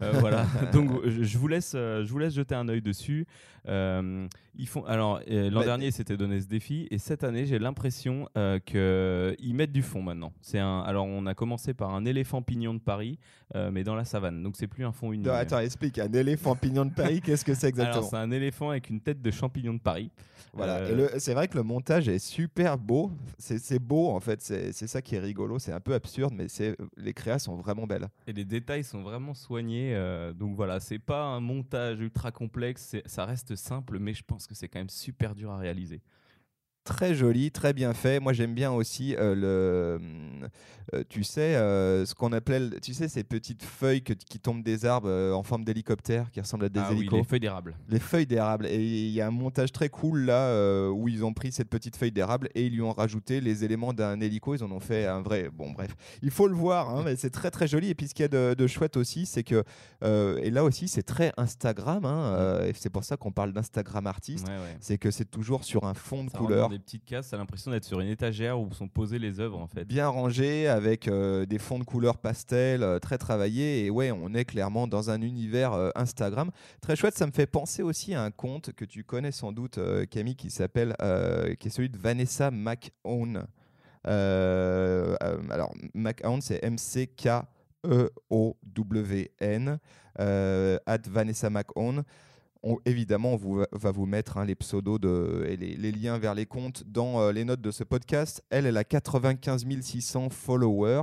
Voilà. 0.00 0.46
Donc 0.72 0.90
je 1.06 1.38
vous 1.38 1.48
laisse, 1.48 1.72
je 1.72 2.08
vous 2.08 2.18
laisse 2.18 2.34
jeter 2.34 2.54
un 2.54 2.68
œil 2.68 2.82
dessus. 2.82 3.26
Euh, 3.68 4.26
ils 4.56 4.66
font. 4.66 4.84
Alors 4.84 5.20
euh, 5.30 5.50
l'an 5.50 5.62
dernier, 5.62 5.90
c'était 5.90 6.16
donné 6.16 6.40
ce 6.40 6.46
défi, 6.46 6.88
et 6.90 6.98
cette 6.98 7.22
année, 7.22 7.46
j'ai 7.46 7.58
l'impression 7.58 8.28
euh, 8.36 8.58
qu'ils 8.58 9.54
mettent 9.54 9.72
du 9.72 9.82
fond 9.82 10.02
maintenant. 10.02 10.32
C'est 10.40 10.58
un. 10.58 10.80
Alors 10.80 11.06
on 11.06 11.26
a 11.26 11.34
commencé 11.34 11.74
par 11.74 11.94
un 11.94 12.04
éléphant 12.04 12.42
pignon 12.42 12.74
de 12.74 12.80
Paris, 12.80 13.18
mais 13.54 13.84
dans 13.84 13.94
la 13.94 14.04
savane. 14.04 14.42
Donc 14.42 14.56
c'est 14.56 14.66
plus 14.66 14.84
un 14.84 14.92
fond 14.92 15.12
unique. 15.12 15.28
Attends, 15.28 15.58
explique. 15.58 15.98
Un 15.98 16.12
éléphant 16.12 16.56
pignon 16.56 16.86
de 16.86 16.92
Paris, 16.92 17.20
qu'est-ce 17.20 17.44
que 17.44 17.54
c'est 17.54 17.68
exactement 17.68 18.08
C'est 18.08 18.16
un 18.16 18.30
éléphant 18.30 18.70
avec 18.70 18.90
une 18.90 19.00
tête 19.00 19.22
de 19.22 19.30
champignon 19.30 19.74
de 19.74 19.80
Paris. 19.80 20.10
Voilà. 20.54 21.20
c'est 21.20 21.34
vrai 21.34 21.46
que 21.46 21.56
le 21.56 21.62
montage 21.62 22.08
est 22.08 22.18
super 22.18 22.78
beau. 22.78 23.12
C'est 23.38 23.78
beau 23.78 24.10
en 24.10 24.20
fait. 24.20 24.40
C'est 24.40 24.86
ça 24.86 25.02
qui 25.02 25.14
est 25.14 25.20
rigolo. 25.20 25.58
C'est 25.58 25.72
un 25.72 25.80
peu 25.80 25.94
absurde, 25.94 26.32
mais 26.34 26.46
les 26.96 27.12
créas 27.12 27.38
sont 27.38 27.56
vraiment 27.56 27.86
belles. 27.86 28.08
Et 28.26 28.32
les 28.32 28.44
détails 28.44 28.84
sont 28.84 29.02
vraiment 29.02 29.34
soignés. 29.34 29.87
Donc 30.34 30.56
voilà, 30.56 30.80
c'est 30.80 30.98
pas 30.98 31.22
un 31.22 31.40
montage 31.40 32.00
ultra 32.00 32.30
complexe. 32.32 32.96
Ça 33.06 33.24
reste 33.24 33.56
simple, 33.56 33.98
mais 33.98 34.14
je 34.14 34.22
pense 34.22 34.46
que 34.46 34.54
c'est 34.54 34.68
quand 34.68 34.80
même 34.80 34.88
super 34.88 35.34
dur 35.34 35.50
à 35.50 35.58
réaliser 35.58 36.00
très 36.88 37.14
joli, 37.14 37.50
très 37.50 37.72
bien 37.72 37.92
fait. 37.92 38.18
Moi, 38.18 38.32
j'aime 38.32 38.54
bien 38.54 38.72
aussi 38.72 39.14
euh, 39.16 39.34
le, 39.34 40.48
euh, 40.94 41.04
tu 41.08 41.22
sais, 41.22 41.54
euh, 41.54 42.06
ce 42.06 42.14
qu'on 42.14 42.32
appelle, 42.32 42.78
tu 42.82 42.94
sais, 42.94 43.08
ces 43.08 43.24
petites 43.24 43.62
feuilles 43.62 44.02
qui 44.02 44.40
tombent 44.40 44.62
des 44.62 44.86
arbres 44.86 45.10
en 45.34 45.42
forme 45.42 45.64
d'hélicoptère, 45.64 46.30
qui 46.30 46.40
ressemblent 46.40 46.64
à 46.64 46.68
des 46.70 46.80
ah 46.80 46.90
hélicos. 46.92 47.18
les 47.18 47.24
feuilles 47.24 47.40
d'érable. 47.40 47.74
Les 47.88 48.00
feuilles 48.00 48.26
d'érable. 48.26 48.66
Et 48.66 48.82
il 48.82 49.10
y 49.10 49.20
a 49.20 49.26
un 49.26 49.30
montage 49.30 49.70
très 49.70 49.90
cool 49.90 50.20
là 50.20 50.90
où 50.90 51.08
ils 51.08 51.24
ont 51.24 51.34
pris 51.34 51.52
cette 51.52 51.68
petite 51.68 51.96
feuille 51.96 52.12
d'érable 52.12 52.48
et 52.54 52.66
ils 52.66 52.72
lui 52.72 52.82
ont 52.82 52.92
rajouté 52.92 53.40
les 53.40 53.64
éléments 53.64 53.92
d'un 53.92 54.18
hélico. 54.20 54.54
Ils 54.54 54.64
en 54.64 54.72
ont 54.72 54.80
fait 54.80 55.06
un 55.06 55.20
vrai. 55.20 55.50
Bon, 55.52 55.70
bref, 55.72 55.94
il 56.22 56.30
faut 56.30 56.48
le 56.48 56.54
voir, 56.54 56.90
hein, 56.90 57.02
mais 57.04 57.16
c'est 57.16 57.30
très 57.30 57.50
très 57.50 57.68
joli. 57.68 57.90
Et 57.90 57.94
puis 57.94 58.08
ce 58.08 58.14
qu'il 58.14 58.22
y 58.22 58.36
a 58.36 58.54
de, 58.54 58.66
chouette 58.66 58.96
aussi, 58.96 59.26
c'est 59.26 59.44
que 59.44 59.62
et 60.02 60.50
là 60.50 60.64
aussi, 60.64 60.88
c'est 60.88 61.02
très 61.02 61.32
Instagram. 61.36 62.04
Hein, 62.06 62.60
et 62.66 62.72
c'est 62.74 62.90
pour 62.90 63.04
ça 63.04 63.16
qu'on 63.16 63.32
parle 63.32 63.52
d'Instagram 63.52 64.06
artiste. 64.06 64.46
C'est 64.80 64.96
que 64.98 65.10
c'est 65.10 65.30
toujours 65.30 65.64
sur 65.64 65.84
un 65.84 65.94
fond 65.94 66.24
de 66.24 66.30
couleur 66.30 66.70
petites 66.78 67.04
cases, 67.04 67.30
t'as 67.30 67.36
l'impression 67.36 67.70
d'être 67.70 67.84
sur 67.84 68.00
une 68.00 68.08
étagère 68.08 68.58
où 68.58 68.72
sont 68.72 68.88
posées 68.88 69.18
les 69.18 69.40
œuvres 69.40 69.58
en 69.58 69.66
fait. 69.66 69.84
Bien 69.84 70.08
rangé 70.08 70.68
avec 70.68 71.08
euh, 71.08 71.46
des 71.46 71.58
fonds 71.58 71.78
de 71.78 71.84
couleurs 71.84 72.18
pastel 72.18 72.82
euh, 72.82 72.98
très 72.98 73.18
travaillés 73.18 73.84
et 73.84 73.90
ouais, 73.90 74.10
on 74.10 74.34
est 74.34 74.44
clairement 74.44 74.86
dans 74.86 75.10
un 75.10 75.20
univers 75.20 75.72
euh, 75.72 75.90
Instagram 75.94 76.50
très 76.80 76.96
chouette. 76.96 77.16
Ça 77.16 77.26
me 77.26 77.32
fait 77.32 77.46
penser 77.46 77.82
aussi 77.82 78.14
à 78.14 78.22
un 78.22 78.30
compte 78.30 78.72
que 78.72 78.84
tu 78.84 79.04
connais 79.04 79.32
sans 79.32 79.52
doute, 79.52 79.78
Camille, 80.10 80.36
qui 80.36 80.50
s'appelle, 80.50 80.94
qui 81.58 81.68
est 81.68 81.70
celui 81.70 81.90
de 81.90 81.98
Vanessa 81.98 82.50
McOwn. 82.50 83.46
alors 84.04 85.74
McOwn, 85.94 86.40
c'est 86.40 86.60
M 86.62 86.78
C 86.78 87.06
K 87.06 87.42
E 87.84 88.10
O 88.30 88.56
W 88.62 89.30
N. 89.40 89.78
at 90.18 91.02
Vanessa 91.08 91.50
Évidemment, 92.84 93.38
on 93.40 93.64
va 93.72 93.92
vous 93.92 94.06
mettre 94.06 94.36
hein, 94.36 94.44
les 94.44 94.56
pseudos 94.56 94.98
de, 94.98 95.46
et 95.48 95.56
les, 95.56 95.92
liens 95.92 96.18
vers 96.18 96.34
les 96.34 96.46
comptes 96.46 96.82
dans 96.86 97.20
euh, 97.20 97.32
les 97.32 97.44
notes 97.44 97.60
de 97.60 97.70
ce 97.70 97.84
podcast. 97.84 98.42
Elle, 98.50 98.66
elle 98.66 98.76
a 98.76 98.84
95 98.84 99.64
600 99.80 100.30
followers. 100.30 101.02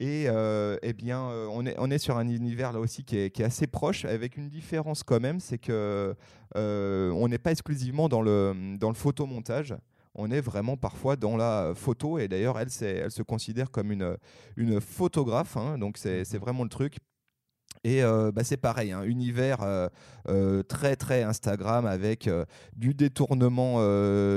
Et 0.00 0.24
euh, 0.28 0.76
eh 0.82 0.92
bien, 0.92 1.22
euh, 1.30 1.48
on, 1.50 1.64
est, 1.64 1.76
on 1.78 1.90
est 1.90 1.98
sur 1.98 2.18
un 2.18 2.28
univers 2.28 2.72
là 2.72 2.80
aussi 2.80 3.04
qui 3.04 3.16
est, 3.16 3.30
qui 3.30 3.42
est 3.42 3.44
assez 3.44 3.66
proche, 3.66 4.04
avec 4.04 4.36
une 4.36 4.48
différence 4.48 5.02
quand 5.02 5.20
même, 5.20 5.40
c'est 5.40 5.58
que 5.58 6.14
on 6.54 7.28
n'est 7.28 7.38
pas 7.38 7.52
exclusivement 7.52 8.08
dans 8.08 8.20
le, 8.20 8.76
dans 8.78 8.88
le 8.88 8.94
photomontage 8.94 9.74
on 10.14 10.30
est 10.30 10.40
vraiment 10.40 10.76
parfois 10.76 11.16
dans 11.16 11.36
la 11.36 11.72
photo. 11.74 12.18
Et 12.18 12.28
d'ailleurs, 12.28 12.58
elle, 12.58 12.68
elle 12.82 13.10
se 13.10 13.22
considère 13.22 13.70
comme 13.70 13.92
une, 13.92 14.16
une 14.56 14.80
photographe. 14.80 15.56
Hein, 15.56 15.78
donc, 15.78 15.98
c'est 15.98 16.36
vraiment 16.36 16.64
le 16.64 16.68
truc. 16.68 16.98
Et 17.84 18.04
euh, 18.04 18.30
bah, 18.30 18.44
c'est 18.44 18.56
pareil, 18.56 18.92
un 18.92 19.00
hein, 19.00 19.04
univers 19.04 19.62
euh, 19.62 19.88
euh, 20.28 20.62
très 20.62 20.94
très 20.94 21.24
Instagram 21.24 21.84
avec 21.84 22.30
du 22.76 22.94
détournement 22.94 23.78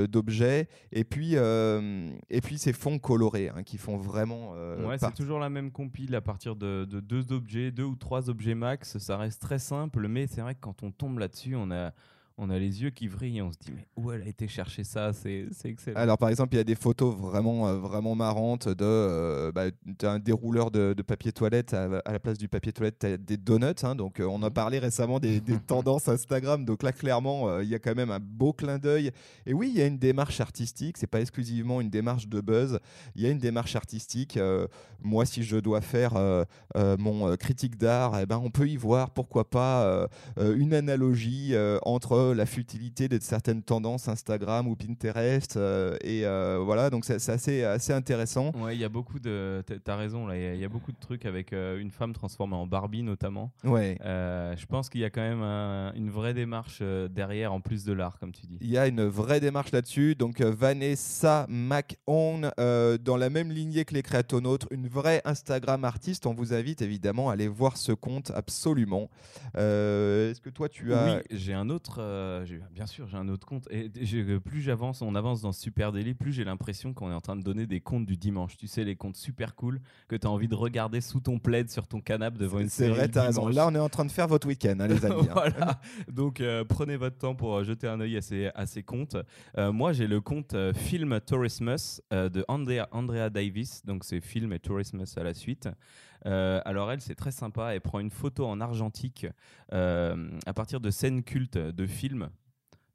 d'objets 0.07 0.67
et 0.91 1.03
puis 1.03 1.35
et 1.35 2.41
puis 2.41 2.57
ces 2.57 2.73
fonds 2.73 2.97
colorés 2.97 3.49
hein, 3.49 3.63
qui 3.63 3.77
font 3.77 3.97
vraiment. 3.97 4.53
ouais, 4.53 4.97
c'est 4.97 5.13
toujours 5.13 5.39
la 5.39 5.49
même 5.49 5.71
compile 5.71 6.15
à 6.15 6.21
partir 6.21 6.55
de, 6.55 6.85
de, 6.85 6.99
deux 6.99 7.31
objets, 7.31 7.71
deux 7.71 7.83
ou 7.83 7.95
trois 7.95 8.29
objets 8.29 8.55
max. 8.55 8.97
Ça 8.97 9.17
reste 9.17 9.41
très 9.41 9.59
simple, 9.59 10.07
mais 10.07 10.27
c'est 10.27 10.41
vrai 10.41 10.55
que 10.55 10.61
quand 10.61 10.81
on 10.83 10.91
tombe 10.91 11.19
là-dessus, 11.19 11.55
on 11.55 11.69
a 11.71 11.91
on 12.37 12.49
a 12.49 12.59
les 12.59 12.81
yeux 12.81 12.89
qui 12.89 13.07
vrillent 13.07 13.37
et 13.37 13.41
on 13.41 13.51
se 13.51 13.57
dit 13.57 13.71
mais 13.73 13.87
où 13.95 14.11
elle 14.11 14.21
a 14.21 14.27
été 14.27 14.47
chercher 14.47 14.83
ça 14.83 15.13
c'est 15.13 15.47
excellent. 15.63 15.97
Alors 15.97 16.17
par 16.17 16.29
exemple 16.29 16.53
il 16.55 16.57
y 16.57 16.61
a 16.61 16.65
des 16.65 16.75
photos 16.75 17.15
vraiment 17.15 17.67
euh, 17.67 17.77
vraiment 17.77 18.13
marrantes 18.13 18.67
de 18.67 18.83
euh, 18.83 19.51
bah, 19.53 19.65
un 20.03 20.19
dérouleur 20.19 20.69
de, 20.69 20.93
papier 21.01 21.31
toilette 21.31 21.73
à, 21.73 21.87
la 21.87 22.19
place 22.19 22.37
du 22.37 22.49
papier 22.49 22.73
toilette 22.73 23.03
as 23.03 23.17
des 23.17 23.37
donuts 23.37 23.73
hein, 23.83 23.95
donc 23.95 24.19
euh, 24.19 24.25
on 24.25 24.41
a 24.43 24.51
parlé 24.51 24.79
récemment 24.79 25.19
des, 25.19 25.41
tendances 25.67 26.09
Instagram 26.09 26.65
donc 26.65 26.83
là 26.83 26.91
clairement 26.91 27.59
il 27.61 27.69
y 27.69 27.75
a 27.75 27.79
quand 27.79 27.95
même 27.95 28.11
un 28.11 28.19
beau 28.19 28.51
clin 28.51 28.79
d'œil. 28.79 29.11
Et 29.45 29.53
oui 29.53 29.71
il 29.73 29.79
y 29.79 29.81
a 29.81 29.85
une 29.85 29.97
démarche 29.97 30.41
artistique 30.41 30.97
c'est 30.97 31.07
pas 31.07 31.21
exclusivement 31.21 31.79
une 31.79 31.89
démarche 31.89 32.27
de 32.27 32.41
buzz. 32.41 32.79
Il 33.15 33.21
y 33.21 33.27
a 33.27 33.29
une 33.29 33.39
démarche 33.39 33.75
artistique 33.75 34.37
moi 35.01 35.25
si 35.25 35.43
je 35.43 35.57
dois 35.57 35.81
faire 35.81 36.13
mon 36.75 37.35
critique 37.37 37.77
d'art 37.77 38.19
eh 38.19 38.25
ben 38.25 38.41
on 38.43 38.49
peut 38.49 38.67
y 38.67 38.75
voir 38.75 39.11
pourquoi 39.11 39.49
pas 39.49 40.07
une 40.37 40.73
analogie 40.73 41.53
entre 41.83 42.24
comprendre 42.25 42.37
la 42.37 42.45
futilité 42.45 43.07
de 43.07 43.17
certaines 43.21 43.61
tendances 43.61 44.07
Instagram 44.07 44.67
ou 44.67 44.75
Pinterest. 44.75 45.57
et 46.01 46.23
voilà, 46.63 46.89
donc 46.89 47.05
c'est 47.05 47.29
assez, 47.29 47.63
assez 47.63 47.93
intéressant. 47.93 48.51
Ouais, 48.55 48.75
il 48.75 48.79
y 48.79 48.83
a 48.83 48.89
beaucoup 48.89 49.19
de. 49.19 49.63
T'as 49.83 49.95
raison, 49.95 50.27
là. 50.27 50.37
Il 50.37 50.59
y, 50.59 50.65
a 50.65 50.69
beaucoup 50.69 50.91
de 50.91 50.99
trucs 50.99 51.25
avec 51.25 51.51
une 51.53 51.91
femme 51.91 52.13
transformée 52.13 52.55
en 52.55 52.67
Barbie, 52.67 53.03
notamment. 53.03 53.51
Ouais. 53.63 53.97
je 54.01 54.65
pense 54.65 54.89
qu'il 54.89 55.01
y 55.01 55.05
a 55.05 55.09
quand 55.09 55.21
même 55.21 55.43
une 55.95 56.09
vraie 56.09 56.33
démarche 56.33 56.81
derrière, 56.81 57.53
en 57.53 57.61
plus 57.61 57.83
de 57.83 57.93
l'art, 57.93 58.19
comme 58.19 58.31
tu 58.31 58.45
dis. 58.47 58.57
Il 58.61 58.69
y 58.69 58.77
a 58.77 58.87
une 58.87 59.05
vraie 59.05 59.39
démarche 59.39 59.71
là-dessus. 59.71 60.15
Donc, 60.15 60.41
Vanessa 60.41 61.45
McOwn, 61.49 62.51
dans 62.57 63.17
la 63.17 63.29
même 63.29 63.51
lignée 63.51 63.85
que 63.85 63.93
les 63.93 64.03
créatonautes, 64.03 64.67
une 64.71 64.87
vraie 64.87 65.21
Instagram 65.25 65.83
artiste. 65.83 66.25
On 66.25 66.33
vous 66.33 66.53
invite 66.53 66.81
évidemment 66.81 67.29
à 67.29 67.33
aller 67.33 67.47
voir 67.47 67.77
ce 67.77 67.91
compte 67.91 68.31
absolument. 68.35 69.09
Euh, 69.57 70.31
est-ce 70.31 70.41
que 70.41 70.49
toi 70.49 70.69
tu 70.69 70.93
as 70.93 71.17
Oui, 71.17 71.21
j'ai 71.31 71.53
un 71.53 71.69
autre. 71.69 71.99
Euh, 72.15 72.45
bien 72.71 72.85
sûr, 72.85 73.07
j'ai 73.07 73.17
un 73.17 73.27
autre 73.29 73.45
compte. 73.45 73.67
Et 73.71 73.89
plus 74.39 74.61
j'avance, 74.61 75.01
on 75.01 75.15
avance 75.15 75.41
dans 75.41 75.51
Super 75.51 75.91
Daily, 75.91 76.13
plus 76.13 76.33
j'ai 76.33 76.43
l'impression 76.43 76.93
qu'on 76.93 77.11
est 77.11 77.13
en 77.13 77.21
train 77.21 77.35
de 77.35 77.43
donner 77.43 77.67
des 77.67 77.81
comptes 77.81 78.05
du 78.05 78.17
dimanche. 78.17 78.57
Tu 78.57 78.67
sais, 78.67 78.83
les 78.83 78.95
comptes 78.95 79.17
super 79.17 79.55
cool 79.55 79.81
que 80.07 80.15
tu 80.15 80.27
as 80.27 80.29
envie 80.29 80.47
de 80.47 80.55
regarder 80.55 81.01
sous 81.01 81.19
ton 81.19 81.39
plaid 81.39 81.69
sur 81.69 81.87
ton 81.87 82.01
canapé 82.01 82.37
devant 82.37 82.59
une 82.59 82.69
série. 82.69 82.91
C'est 82.91 82.97
vrai, 82.97 83.09
tu 83.09 83.17
as 83.17 83.23
raison. 83.23 83.47
Là, 83.47 83.67
on 83.67 83.75
est 83.75 83.79
en 83.79 83.89
train 83.89 84.05
de 84.05 84.11
faire 84.11 84.27
votre 84.27 84.47
week-end, 84.47 84.75
hein, 84.79 84.87
les 84.87 85.05
amis. 85.05 85.27
Hein. 85.29 85.33
voilà. 85.33 85.79
Donc, 86.11 86.41
euh, 86.41 86.63
prenez 86.63 86.97
votre 86.97 87.17
temps 87.17 87.35
pour 87.35 87.63
jeter 87.63 87.87
un 87.87 87.99
œil 87.99 88.17
à 88.17 88.21
ces, 88.21 88.49
à 88.55 88.65
ces 88.65 88.83
comptes. 88.83 89.17
moi, 89.57 89.93
j'ai 89.93 90.07
le 90.07 90.21
compte 90.21 90.55
Film 90.73 91.19
Tourismus 91.21 92.01
de 92.11 92.45
Andrea, 92.47 92.87
Andrea 92.91 93.29
Davis. 93.29 93.85
Donc, 93.85 94.03
c'est 94.03 94.21
Film 94.21 94.53
et 94.53 94.59
Tourismus 94.59 95.05
à 95.17 95.23
la 95.23 95.33
suite. 95.33 95.69
Euh, 96.25 96.61
alors 96.65 96.91
elle, 96.91 97.01
c'est 97.01 97.15
très 97.15 97.31
sympa. 97.31 97.73
Elle 97.73 97.81
prend 97.81 97.99
une 97.99 98.09
photo 98.09 98.45
en 98.45 98.61
argentique 98.61 99.27
euh, 99.73 100.29
à 100.45 100.53
partir 100.53 100.79
de 100.79 100.89
scènes 100.89 101.23
cultes 101.23 101.57
de 101.57 101.85
films. 101.85 102.29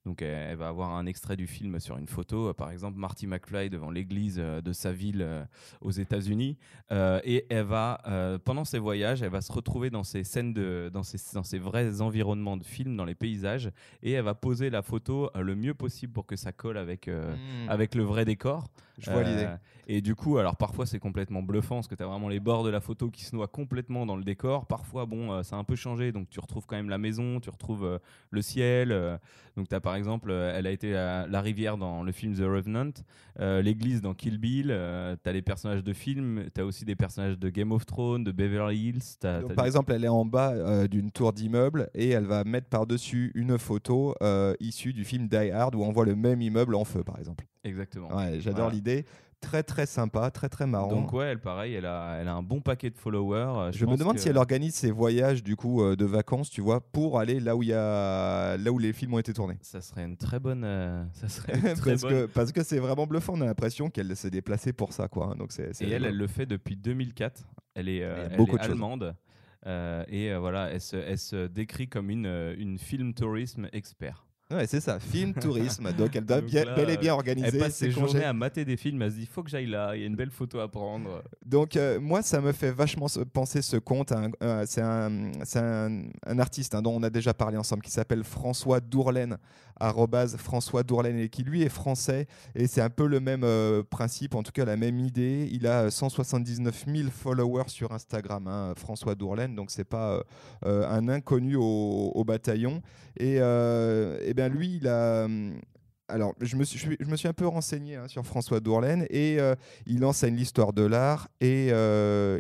Donc 0.07 0.23
elle, 0.23 0.57
va 0.57 0.69
avoir 0.69 0.95
un 0.95 1.07
extrait 1.07 1.37
du 1.37 1.47
film 1.47 1.79
sur 1.79 1.99
une 1.99 2.07
photo, 2.07 2.55
par 2.55 2.71
exemple 2.71 2.99
Marty 2.99 3.27
McFly 3.27 3.69
devant 3.69 3.91
l'église 3.91 4.39
euh, 4.39 4.61
de 4.61 4.73
sa 4.73 4.93
ville 4.93 5.47
aux 5.81 5.91
États-Unis, 5.91 6.57
et 6.91 7.47
elle 7.51 7.65
va 7.65 8.01
pendant 8.45 8.65
ses 8.65 8.79
voyages, 8.79 9.23
elle 9.23 9.31
va 9.31 9.41
se 9.41 9.53
retrouver 9.53 9.91
dans 9.91 10.05
ces 10.05 10.25
scènes 10.25 10.53
de, 10.53 10.91
dans 10.93 11.03
ces, 11.03 11.19
dans 11.35 11.43
ces 11.43 11.59
vrais 11.59 12.01
environnements 12.01 12.57
de 12.57 12.65
films, 12.65 12.97
dans 12.97 13.05
les 13.05 13.15
paysages, 13.15 13.71
et 14.03 14.13
elle 14.13 14.25
va 14.25 14.35
poser 14.35 14.71
la 14.71 14.83
photo 14.83 15.31
le 15.35 15.55
mieux 15.55 15.75
possible 15.75 16.13
pour 16.13 16.27
que 16.27 16.37
ça 16.37 16.53
colle 16.53 16.79
avec 16.79 17.09
mmh. 17.09 17.69
avec 17.69 17.95
le 17.95 18.03
vrai 18.03 18.25
décor. 18.25 18.69
Je 19.01 19.11
vois 19.11 19.23
l'idée. 19.23 19.49
Et 19.87 20.01
du 20.01 20.15
coup, 20.15 20.39
alors 20.39 20.57
parfois 20.57 20.87
c'est 20.87 21.01
complètement 21.01 21.43
bluffant 21.43 21.77
parce 21.77 21.89
que 21.89 21.95
tu 21.95 22.03
as 22.03 22.07
vraiment 22.07 22.29
les 22.29 22.39
bords 22.39 22.63
de 22.63 22.71
la 22.71 22.81
photo 22.81 23.11
qui 23.11 23.25
se 23.25 23.35
noient 23.35 23.49
complètement 23.49 24.07
dans 24.07 24.17
le 24.17 24.23
décor. 24.23 24.67
Parfois, 24.67 25.07
bon, 25.07 25.33
euh, 25.33 25.43
ça 25.43 25.57
a 25.57 25.59
un 25.59 25.65
peu 25.65 25.75
changé, 25.75 26.13
donc 26.13 26.29
tu 26.31 26.39
retrouves 26.39 26.67
quand 26.67 26.77
même 26.77 26.91
la 26.91 26.99
maison, 26.99 27.41
tu 27.41 27.51
retrouves 27.51 27.85
euh, 27.85 27.99
le 28.31 28.43
ciel. 28.43 28.93
Euh. 28.93 29.19
donc 29.57 29.69
tu 29.69 29.75
as 29.75 29.81
par 29.91 29.97
exemple, 29.97 30.31
elle 30.31 30.69
a 30.69 30.71
été 30.71 30.95
à 30.95 31.27
la 31.27 31.41
rivière 31.41 31.77
dans 31.77 32.05
le 32.05 32.13
film 32.13 32.33
The 32.33 32.43
Revenant, 32.43 32.93
l'église 33.39 34.01
dans 34.01 34.15
Kill 34.15 34.39
Bill, 34.39 34.69
tu 34.69 35.29
as 35.29 35.33
les 35.33 35.43
personnages 35.43 35.83
de 35.83 35.93
films, 35.93 36.45
tu 36.55 36.61
as 36.61 36.65
aussi 36.65 36.85
des 36.85 36.95
personnages 36.95 37.37
de 37.37 37.49
Game 37.49 37.73
of 37.73 37.87
Thrones, 37.87 38.23
de 38.23 38.31
Beverly 38.31 38.79
Hills. 38.79 39.19
donc, 39.43 39.55
par 39.55 39.67
exemple, 39.67 39.93
elle 39.93 40.05
est 40.05 40.09
en 40.09 40.25
bas 40.25 40.87
d'une 40.87 41.11
tour 41.11 41.33
d'immeuble 41.33 41.91
et 41.95 42.11
elle 42.11 42.27
va 42.27 42.45
mettre 42.45 42.69
par-dessus 42.69 43.33
une 43.35 43.59
photo 43.59 44.15
issue 44.61 44.93
du 44.93 45.05
film 45.05 45.27
Die 45.27 45.51
Hard 45.51 45.75
où 45.75 45.83
on 45.83 45.91
voit 45.91 46.05
le 46.05 46.15
même 46.15 46.41
immeuble 46.41 46.77
en 46.77 46.85
feu, 46.85 47.03
par 47.03 47.19
exemple. 47.19 47.47
Exactement. 47.65 48.15
Ouais, 48.17 48.41
J'adore 48.41 48.71
l'idée 48.71 49.05
très 49.41 49.63
très 49.63 49.87
sympa, 49.87 50.31
très 50.31 50.49
très 50.49 50.67
marrant. 50.67 50.89
Donc 50.89 51.13
ouais, 51.13 51.27
elle 51.27 51.41
pareil, 51.41 51.75
elle 51.75 51.87
a, 51.87 52.19
elle 52.21 52.29
a 52.29 52.35
un 52.35 52.43
bon 52.43 52.61
paquet 52.61 52.91
de 52.91 52.97
followers. 52.97 53.73
Je, 53.73 53.87
me 53.87 53.97
demande 53.97 54.19
si 54.19 54.29
elle 54.29 54.37
organise 54.37 54.75
ses 54.75 54.91
voyages 54.91 55.43
du 55.43 55.57
coup 55.57 55.83
euh, 55.83 55.97
de 55.97 56.05
vacances, 56.05 56.51
tu 56.51 56.61
vois, 56.61 56.81
pour 56.81 57.19
aller 57.19 57.41
là 57.41 57.57
où 57.57 57.63
il 57.63 57.71
y 57.71 57.75
a 57.75 58.57
là 58.57 58.71
où 58.71 58.79
les 58.79 58.93
films 58.93 59.15
ont 59.15 59.19
été 59.19 59.33
tournés. 59.33 59.57
Ça 59.63 59.81
serait 59.81 60.05
une 60.05 60.17
très 60.17 60.39
bonne, 60.39 60.63
euh, 60.65 61.05
ça 61.13 61.29
serait 61.29 61.59
parce, 61.85 62.03
Que, 62.03 62.27
parce 62.27 62.53
que 62.53 62.63
c'est 62.63 62.79
vraiment 62.79 63.07
bluffant. 63.07 63.35
On 63.35 63.41
a 63.41 63.47
l'impression 63.47 63.91
qu'elle 63.91 64.15
s'est 64.17 64.31
déplacée 64.31 64.73
pour 64.73 64.93
ça, 64.93 65.09
quoi. 65.09 65.35
Donc 65.37 65.53
c'est. 65.53 65.81
Et 65.83 65.91
elle, 65.91 66.05
elle 66.05 66.17
le 66.17 66.27
fait 66.27 66.47
depuis 66.47 66.77
2004. 66.77 67.43
Elle 67.75 67.89
est, 67.89 68.03
euh, 68.03 68.29
elle 68.31 68.41
est 68.41 68.61
allemande. 68.61 69.15
et 69.67 70.35
voilà, 70.35 70.71
elle 70.71 70.81
se, 70.81 70.97
elle 70.97 71.19
se, 71.19 71.47
décrit 71.47 71.89
comme 71.89 72.11
une, 72.11 72.55
une 72.59 72.79
film 72.79 73.15
tourisme 73.15 73.69
expert. 73.73 74.27
Ouais, 74.51 74.67
c'est 74.67 74.81
ça, 74.81 74.99
film 74.99 75.33
tourisme. 75.41 75.93
Donc 75.93 76.17
elle 76.17 76.25
doit 76.25 76.41
bien, 76.41 76.65
bel 76.75 76.91
et 76.91 76.97
bien 76.97 77.15
organiser 77.15 77.49
elle 77.53 77.59
passe 77.59 77.77
ses 77.77 77.91
journées 77.91 78.25
à 78.25 78.33
mater 78.33 78.65
des 78.65 78.77
films. 78.77 79.01
Elle 79.03 79.13
se 79.13 79.17
dit 79.17 79.27
faut 79.27 79.43
que 79.43 79.51
j'aille 79.51 79.67
là, 79.67 79.95
il 79.95 80.01
y 80.01 80.05
a 80.05 80.07
une 80.07 80.17
belle 80.17 80.31
photo 80.31 80.61
à 80.61 80.69
prendre. 80.69 81.23
Donc 81.45 81.77
euh, 81.77 82.01
moi, 82.01 82.23
ça 82.23 82.41
me 82.41 82.53
fait 82.53 82.73
vachement 82.73 83.07
penser 83.33 83.63
ce 83.63 83.77
conte. 83.77 84.13
c'est 84.67 84.83
un, 84.83 85.33
un, 85.55 86.03
un, 86.27 86.39
artiste 86.39 86.75
hein, 86.75 86.83
dont 86.83 86.97
on 86.97 87.03
a 87.03 87.11
déjà 87.11 87.33
parlé 87.33 87.57
ensemble 87.57 87.83
qui 87.83 87.91
s'appelle 87.91 88.25
François 88.25 88.81
Dourlaine 88.81 89.39
François 90.39 90.83
Dourlaine 90.83 91.29
qui 91.29 91.43
lui 91.43 91.63
est 91.63 91.69
français 91.69 92.27
et 92.55 92.67
c'est 92.67 92.81
un 92.81 92.91
peu 92.91 93.07
le 93.07 93.21
même 93.21 93.45
euh, 93.45 93.83
principe, 93.83 94.35
en 94.35 94.43
tout 94.43 94.53
cas 94.53 94.65
la 94.65 94.77
même 94.77 94.99
idée. 94.99 95.49
Il 95.53 95.67
a 95.67 95.91
179 95.91 96.85
000 96.87 97.11
followers 97.11 97.69
sur 97.69 97.93
Instagram, 97.93 98.47
hein, 98.47 98.75
François 98.77 99.15
Dourlaine, 99.15 99.55
donc 99.55 99.71
c'est 99.71 99.85
pas 99.85 100.23
euh, 100.65 100.89
un 100.89 101.09
inconnu 101.09 101.57
au, 101.57 102.25
bataillon. 102.27 102.83
Et, 103.19 103.37
et 103.37 104.35
bien 104.35 104.49
lui, 104.49 104.77
il 104.77 104.89
a 104.89 105.27
alors, 106.09 106.35
je 106.41 106.57
me, 106.57 106.65
suis, 106.65 106.97
je 106.99 107.07
me 107.07 107.17
suis 107.17 107.29
un 107.29 107.33
peu 107.33 107.47
renseigné 107.47 107.95
hein, 107.95 108.09
sur 108.09 108.27
François 108.27 108.59
Dourlaine 108.59 109.07
et 109.11 109.39
il 109.87 110.05
enseigne 110.05 110.37
l'histoire 110.37 110.73
de 110.73 110.83
l'art 110.83 111.29
et 111.41 111.73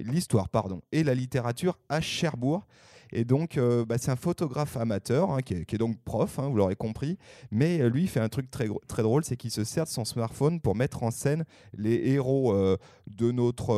l'histoire, 0.04 0.48
pardon, 0.48 0.82
et 0.92 1.02
la 1.02 1.14
littérature 1.14 1.78
à 1.88 2.00
Cherbourg. 2.00 2.66
Et 3.12 3.24
donc, 3.24 3.56
euh, 3.56 3.84
bah, 3.84 3.96
c'est 3.98 4.10
un 4.10 4.16
photographe 4.16 4.76
amateur 4.76 5.30
hein, 5.30 5.40
qui, 5.42 5.54
est, 5.54 5.78
donc 5.78 5.98
prof, 6.04 6.38
hein, 6.38 6.48
vous 6.48 6.56
l'aurez 6.56 6.76
compris. 6.76 7.18
Mais 7.50 7.80
euh, 7.80 7.88
lui, 7.88 8.02
il 8.02 8.08
fait 8.08 8.20
un 8.20 8.28
truc 8.28 8.50
très, 8.50 8.68
très 8.88 9.02
drôle 9.02 9.24
c'est 9.24 9.36
qu'il 9.36 9.50
se 9.50 9.64
sert 9.64 9.84
de 9.84 9.88
son 9.88 10.04
smartphone 10.04 10.60
pour 10.60 10.74
mettre 10.74 11.02
en 11.02 11.10
scène 11.10 11.44
les 11.76 12.10
héros 12.10 12.52
euh, 12.52 12.76
de, 13.08 13.32
notre, 13.32 13.74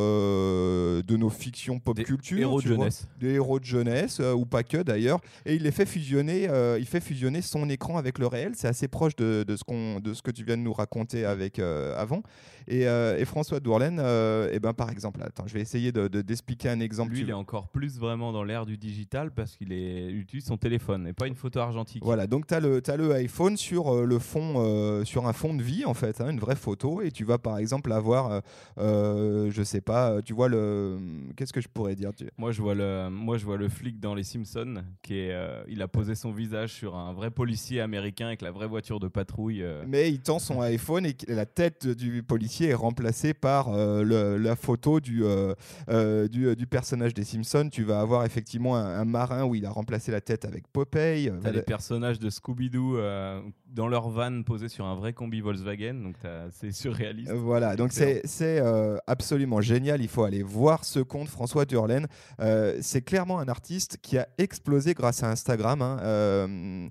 de 1.01 1.17
nos 1.17 1.29
fictions 1.29 1.79
pop 1.79 1.99
culture. 2.03 2.39
Héros 2.39 2.61
de 2.61 2.67
jeunesse. 2.67 3.07
des 3.19 3.33
héros 3.33 3.59
de 3.59 3.65
jeunesse, 3.65 4.19
ou 4.19 4.45
pas 4.45 4.63
que 4.63 4.77
d'ailleurs. 4.77 5.19
Et 5.45 5.55
il 5.55 5.63
les 5.63 5.71
fait 5.71 5.85
fusionner, 5.85 6.49
il 6.79 6.85
fait 6.85 6.99
fusionner 6.99 7.41
son 7.41 7.69
écran 7.69 7.97
avec 7.97 8.19
le 8.19 8.27
réel. 8.27 8.53
C'est 8.55 8.67
assez 8.67 8.87
proche 8.87 9.15
de, 9.15 9.43
de, 9.47 9.55
ce 9.55 9.99
de 9.99 10.13
ce 10.13 10.21
que 10.21 10.31
tu 10.31 10.43
viens 10.43 10.57
de 10.57 10.61
nous 10.61 10.73
raconter 10.73 11.25
avec, 11.25 11.59
avant. 11.59 12.23
Et, 12.67 12.85
François 13.25 13.59
Dourlaine, 13.59 13.99
et 13.99 14.55
eh 14.55 14.59
ben, 14.59 14.73
par 14.73 14.89
exemple, 14.89 15.21
attends, 15.23 15.47
je 15.47 15.53
vais 15.53 15.61
essayer 15.61 15.91
d'expliquer 15.91 16.67
de, 16.69 16.73
un 16.73 16.79
exemple. 16.79 17.11
Lui, 17.11 17.21
il 17.21 17.29
est 17.29 17.33
encore 17.33 17.69
plus 17.69 17.97
vraiment 17.97 18.31
dans 18.31 18.43
l'ère 18.43 18.65
du 18.65 18.77
digital 18.77 19.22
parce 19.31 19.55
qu'il 19.55 19.71
utilise 19.71 20.45
son 20.45 20.57
téléphone 20.57 21.07
et 21.07 21.13
pas 21.13 21.27
une 21.27 21.35
photo 21.35 21.59
argentique. 21.59 22.03
Voilà, 22.03 22.27
donc 22.27 22.47
tu 22.47 22.53
as, 22.53 22.57
as, 22.57 22.97
le 22.97 23.11
iPhone 23.13 23.57
sur, 23.57 23.93
euh, 23.93 24.05
le 24.05 24.19
fond, 24.19 24.55
euh, 24.57 25.03
sur 25.05 25.27
un 25.27 25.33
fond 25.33 25.53
de 25.53 25.63
vie, 25.63 25.85
en 25.85 25.93
fait, 25.93 26.21
hein, 26.21 26.29
une 26.29 26.39
vraie 26.39 26.55
photo, 26.55 27.01
et 27.01 27.11
tu 27.11 27.23
vas 27.23 27.37
par 27.37 27.57
exemple 27.57 27.91
avoir, 27.91 28.41
euh, 28.77 29.49
je 29.51 29.63
sais 29.63 29.81
pas, 29.81 30.21
tu 30.21 30.33
vois 30.33 30.47
le. 30.47 30.97
Qu'est-ce 31.35 31.53
que 31.53 31.61
je 31.61 31.67
pourrais 31.67 31.95
dire 31.95 32.11
moi 32.37 32.51
je, 32.51 32.61
vois 32.61 32.75
le, 32.75 33.09
moi, 33.09 33.37
je 33.37 33.45
vois 33.45 33.57
le 33.57 33.69
flic 33.69 33.99
dans 33.99 34.15
Les 34.15 34.23
Simpsons, 34.23 34.83
qui 35.01 35.15
est, 35.15 35.35
il 35.67 35.81
a 35.81 35.87
posé 35.87 36.15
son 36.15 36.31
visage 36.31 36.73
sur 36.73 36.95
un 36.95 37.13
vrai 37.13 37.31
policier 37.31 37.81
américain 37.81 38.27
avec 38.27 38.41
la 38.41 38.51
vraie 38.51 38.67
voiture 38.67 38.99
de 38.99 39.07
patrouille. 39.07 39.63
Mais 39.87 40.09
il 40.09 40.19
tend 40.19 40.39
son 40.39 40.61
iPhone 40.61 41.05
et 41.05 41.15
la 41.27 41.45
tête 41.45 41.87
du 41.87 42.23
policier 42.23 42.69
est 42.69 42.73
remplacée 42.73 43.33
par 43.33 43.71
la 43.71 44.55
photo 44.55 44.99
du, 44.99 45.23
du, 46.29 46.55
du, 46.55 46.67
personnage 46.67 47.13
des 47.13 47.23
Simpsons. 47.23 47.69
Tu 47.71 47.83
vas 47.83 47.99
avoir 47.99 48.25
effectivement 48.25 48.75
un, 48.75 48.99
un 48.99 49.05
marin 49.13 49.45
où 49.45 49.55
il 49.55 49.65
a 49.65 49.69
remplacé 49.69 50.11
la 50.11 50.19
tête 50.19 50.43
avec 50.43 50.67
Popeye. 50.67 51.31
T'as 51.41 51.51
les 51.51 51.61
personnages 51.61 52.19
de 52.19 52.29
Scooby-Doo 52.29 52.97
euh, 52.97 53.39
dans 53.67 53.87
leur 53.87 54.09
van 54.09 54.41
posés 54.43 54.67
sur 54.67 54.85
un 54.85 54.95
vrai 54.95 55.13
combi 55.13 55.39
Volkswagen, 55.39 55.93
donc 55.93 56.15
c'est 56.51 56.71
surréaliste. 56.71 57.31
Voilà, 57.31 57.75
donc 57.75 57.91
c'est 57.93 58.23
euh, 58.41 58.97
absolument 59.07 59.61
génial. 59.61 60.01
Il 60.01 60.09
faut 60.09 60.23
aller 60.23 60.43
voir 60.43 60.83
ce 60.83 60.99
compte 60.99 61.29
François 61.29 61.65
Durlaine. 61.65 62.07
Euh, 62.39 62.77
c'est 62.81 63.01
clairement 63.01 63.39
un 63.39 63.47
artiste 63.47 63.99
qui 64.01 64.17
a 64.17 64.27
explosé 64.37 64.93
grâce 64.93 65.23
à 65.23 65.29
Instagram. 65.29 65.81
Hein. 65.81 66.89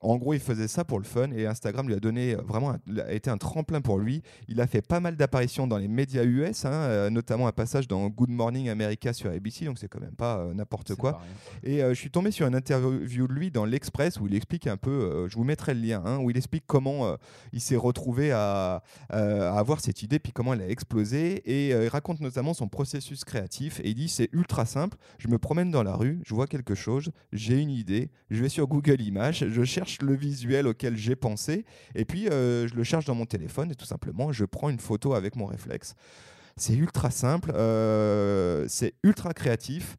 En 0.00 0.16
gros, 0.16 0.34
il 0.34 0.40
faisait 0.40 0.68
ça 0.68 0.84
pour 0.84 0.98
le 0.98 1.04
fun 1.04 1.30
et 1.32 1.46
Instagram 1.46 1.88
lui 1.88 1.94
a 1.94 2.00
donné 2.00 2.34
euh, 2.34 2.42
vraiment 2.42 2.76
a 2.98 3.12
été 3.12 3.30
un 3.30 3.38
tremplin 3.38 3.80
pour 3.80 3.98
lui. 3.98 4.22
Il 4.46 4.60
a 4.60 4.66
fait 4.66 4.82
pas 4.82 5.00
mal 5.00 5.16
d'apparitions 5.16 5.66
dans 5.66 5.78
les 5.78 5.88
médias 5.88 6.24
US, 6.24 6.64
hein, 6.64 6.72
euh, 6.72 7.10
notamment 7.10 7.48
un 7.48 7.52
passage 7.52 7.88
dans 7.88 8.06
Good 8.08 8.30
Morning 8.30 8.68
America 8.68 9.12
sur 9.12 9.30
ABC, 9.30 9.64
donc 9.64 9.78
c'est 9.78 9.88
quand 9.88 10.00
même 10.00 10.14
pas 10.14 10.38
euh, 10.38 10.54
n'importe 10.54 10.94
quoi. 10.94 11.20
et 11.64 11.80
je 11.80 11.94
suis 11.94 12.10
tombé 12.10 12.30
sur 12.30 12.46
une 12.46 12.54
interview 12.54 13.26
de 13.26 13.32
lui 13.32 13.50
dans 13.50 13.64
l'Express 13.64 14.20
où 14.20 14.26
il 14.26 14.34
explique 14.34 14.66
un 14.66 14.76
peu, 14.76 15.26
je 15.28 15.36
vous 15.36 15.44
mettrai 15.44 15.74
le 15.74 15.80
lien, 15.80 16.02
hein, 16.04 16.18
où 16.18 16.30
il 16.30 16.36
explique 16.36 16.64
comment 16.66 17.16
il 17.52 17.60
s'est 17.60 17.76
retrouvé 17.76 18.30
à, 18.32 18.82
à, 19.08 19.58
avoir 19.58 19.80
cette 19.80 20.02
idée, 20.02 20.18
puis 20.18 20.32
comment 20.32 20.54
elle 20.54 20.62
a 20.62 20.68
explosé. 20.68 21.42
Et 21.44 21.70
il 21.70 21.88
raconte 21.88 22.20
notamment 22.20 22.54
son 22.54 22.68
processus 22.68 23.24
créatif 23.24 23.80
et 23.80 23.90
il 23.90 23.94
dit 23.94 24.08
c'est 24.08 24.28
ultra 24.32 24.66
simple. 24.66 24.96
Je 25.18 25.28
me 25.28 25.38
promène 25.38 25.70
dans 25.70 25.82
la 25.82 25.94
rue, 25.94 26.20
je 26.24 26.34
vois 26.34 26.46
quelque 26.46 26.74
chose, 26.74 27.10
j'ai 27.32 27.60
une 27.60 27.70
idée, 27.70 28.10
je 28.30 28.42
vais 28.42 28.48
sur 28.48 28.66
Google 28.66 29.00
Images, 29.00 29.46
je 29.48 29.64
cherche 29.64 29.87
le 30.02 30.14
visuel 30.14 30.66
auquel 30.66 30.96
j'ai 30.96 31.16
pensé, 31.16 31.64
et 31.94 32.04
puis 32.04 32.28
euh, 32.28 32.68
je 32.68 32.74
le 32.74 32.84
cherche 32.84 33.04
dans 33.04 33.14
mon 33.14 33.26
téléphone, 33.26 33.70
et 33.70 33.74
tout 33.74 33.86
simplement, 33.86 34.32
je 34.32 34.44
prends 34.44 34.68
une 34.68 34.80
photo 34.80 35.14
avec 35.14 35.36
mon 35.36 35.46
réflexe. 35.46 35.94
C'est 36.56 36.74
ultra 36.74 37.10
simple, 37.10 37.52
euh, 37.54 38.66
c'est 38.68 38.94
ultra 39.02 39.32
créatif. 39.32 39.96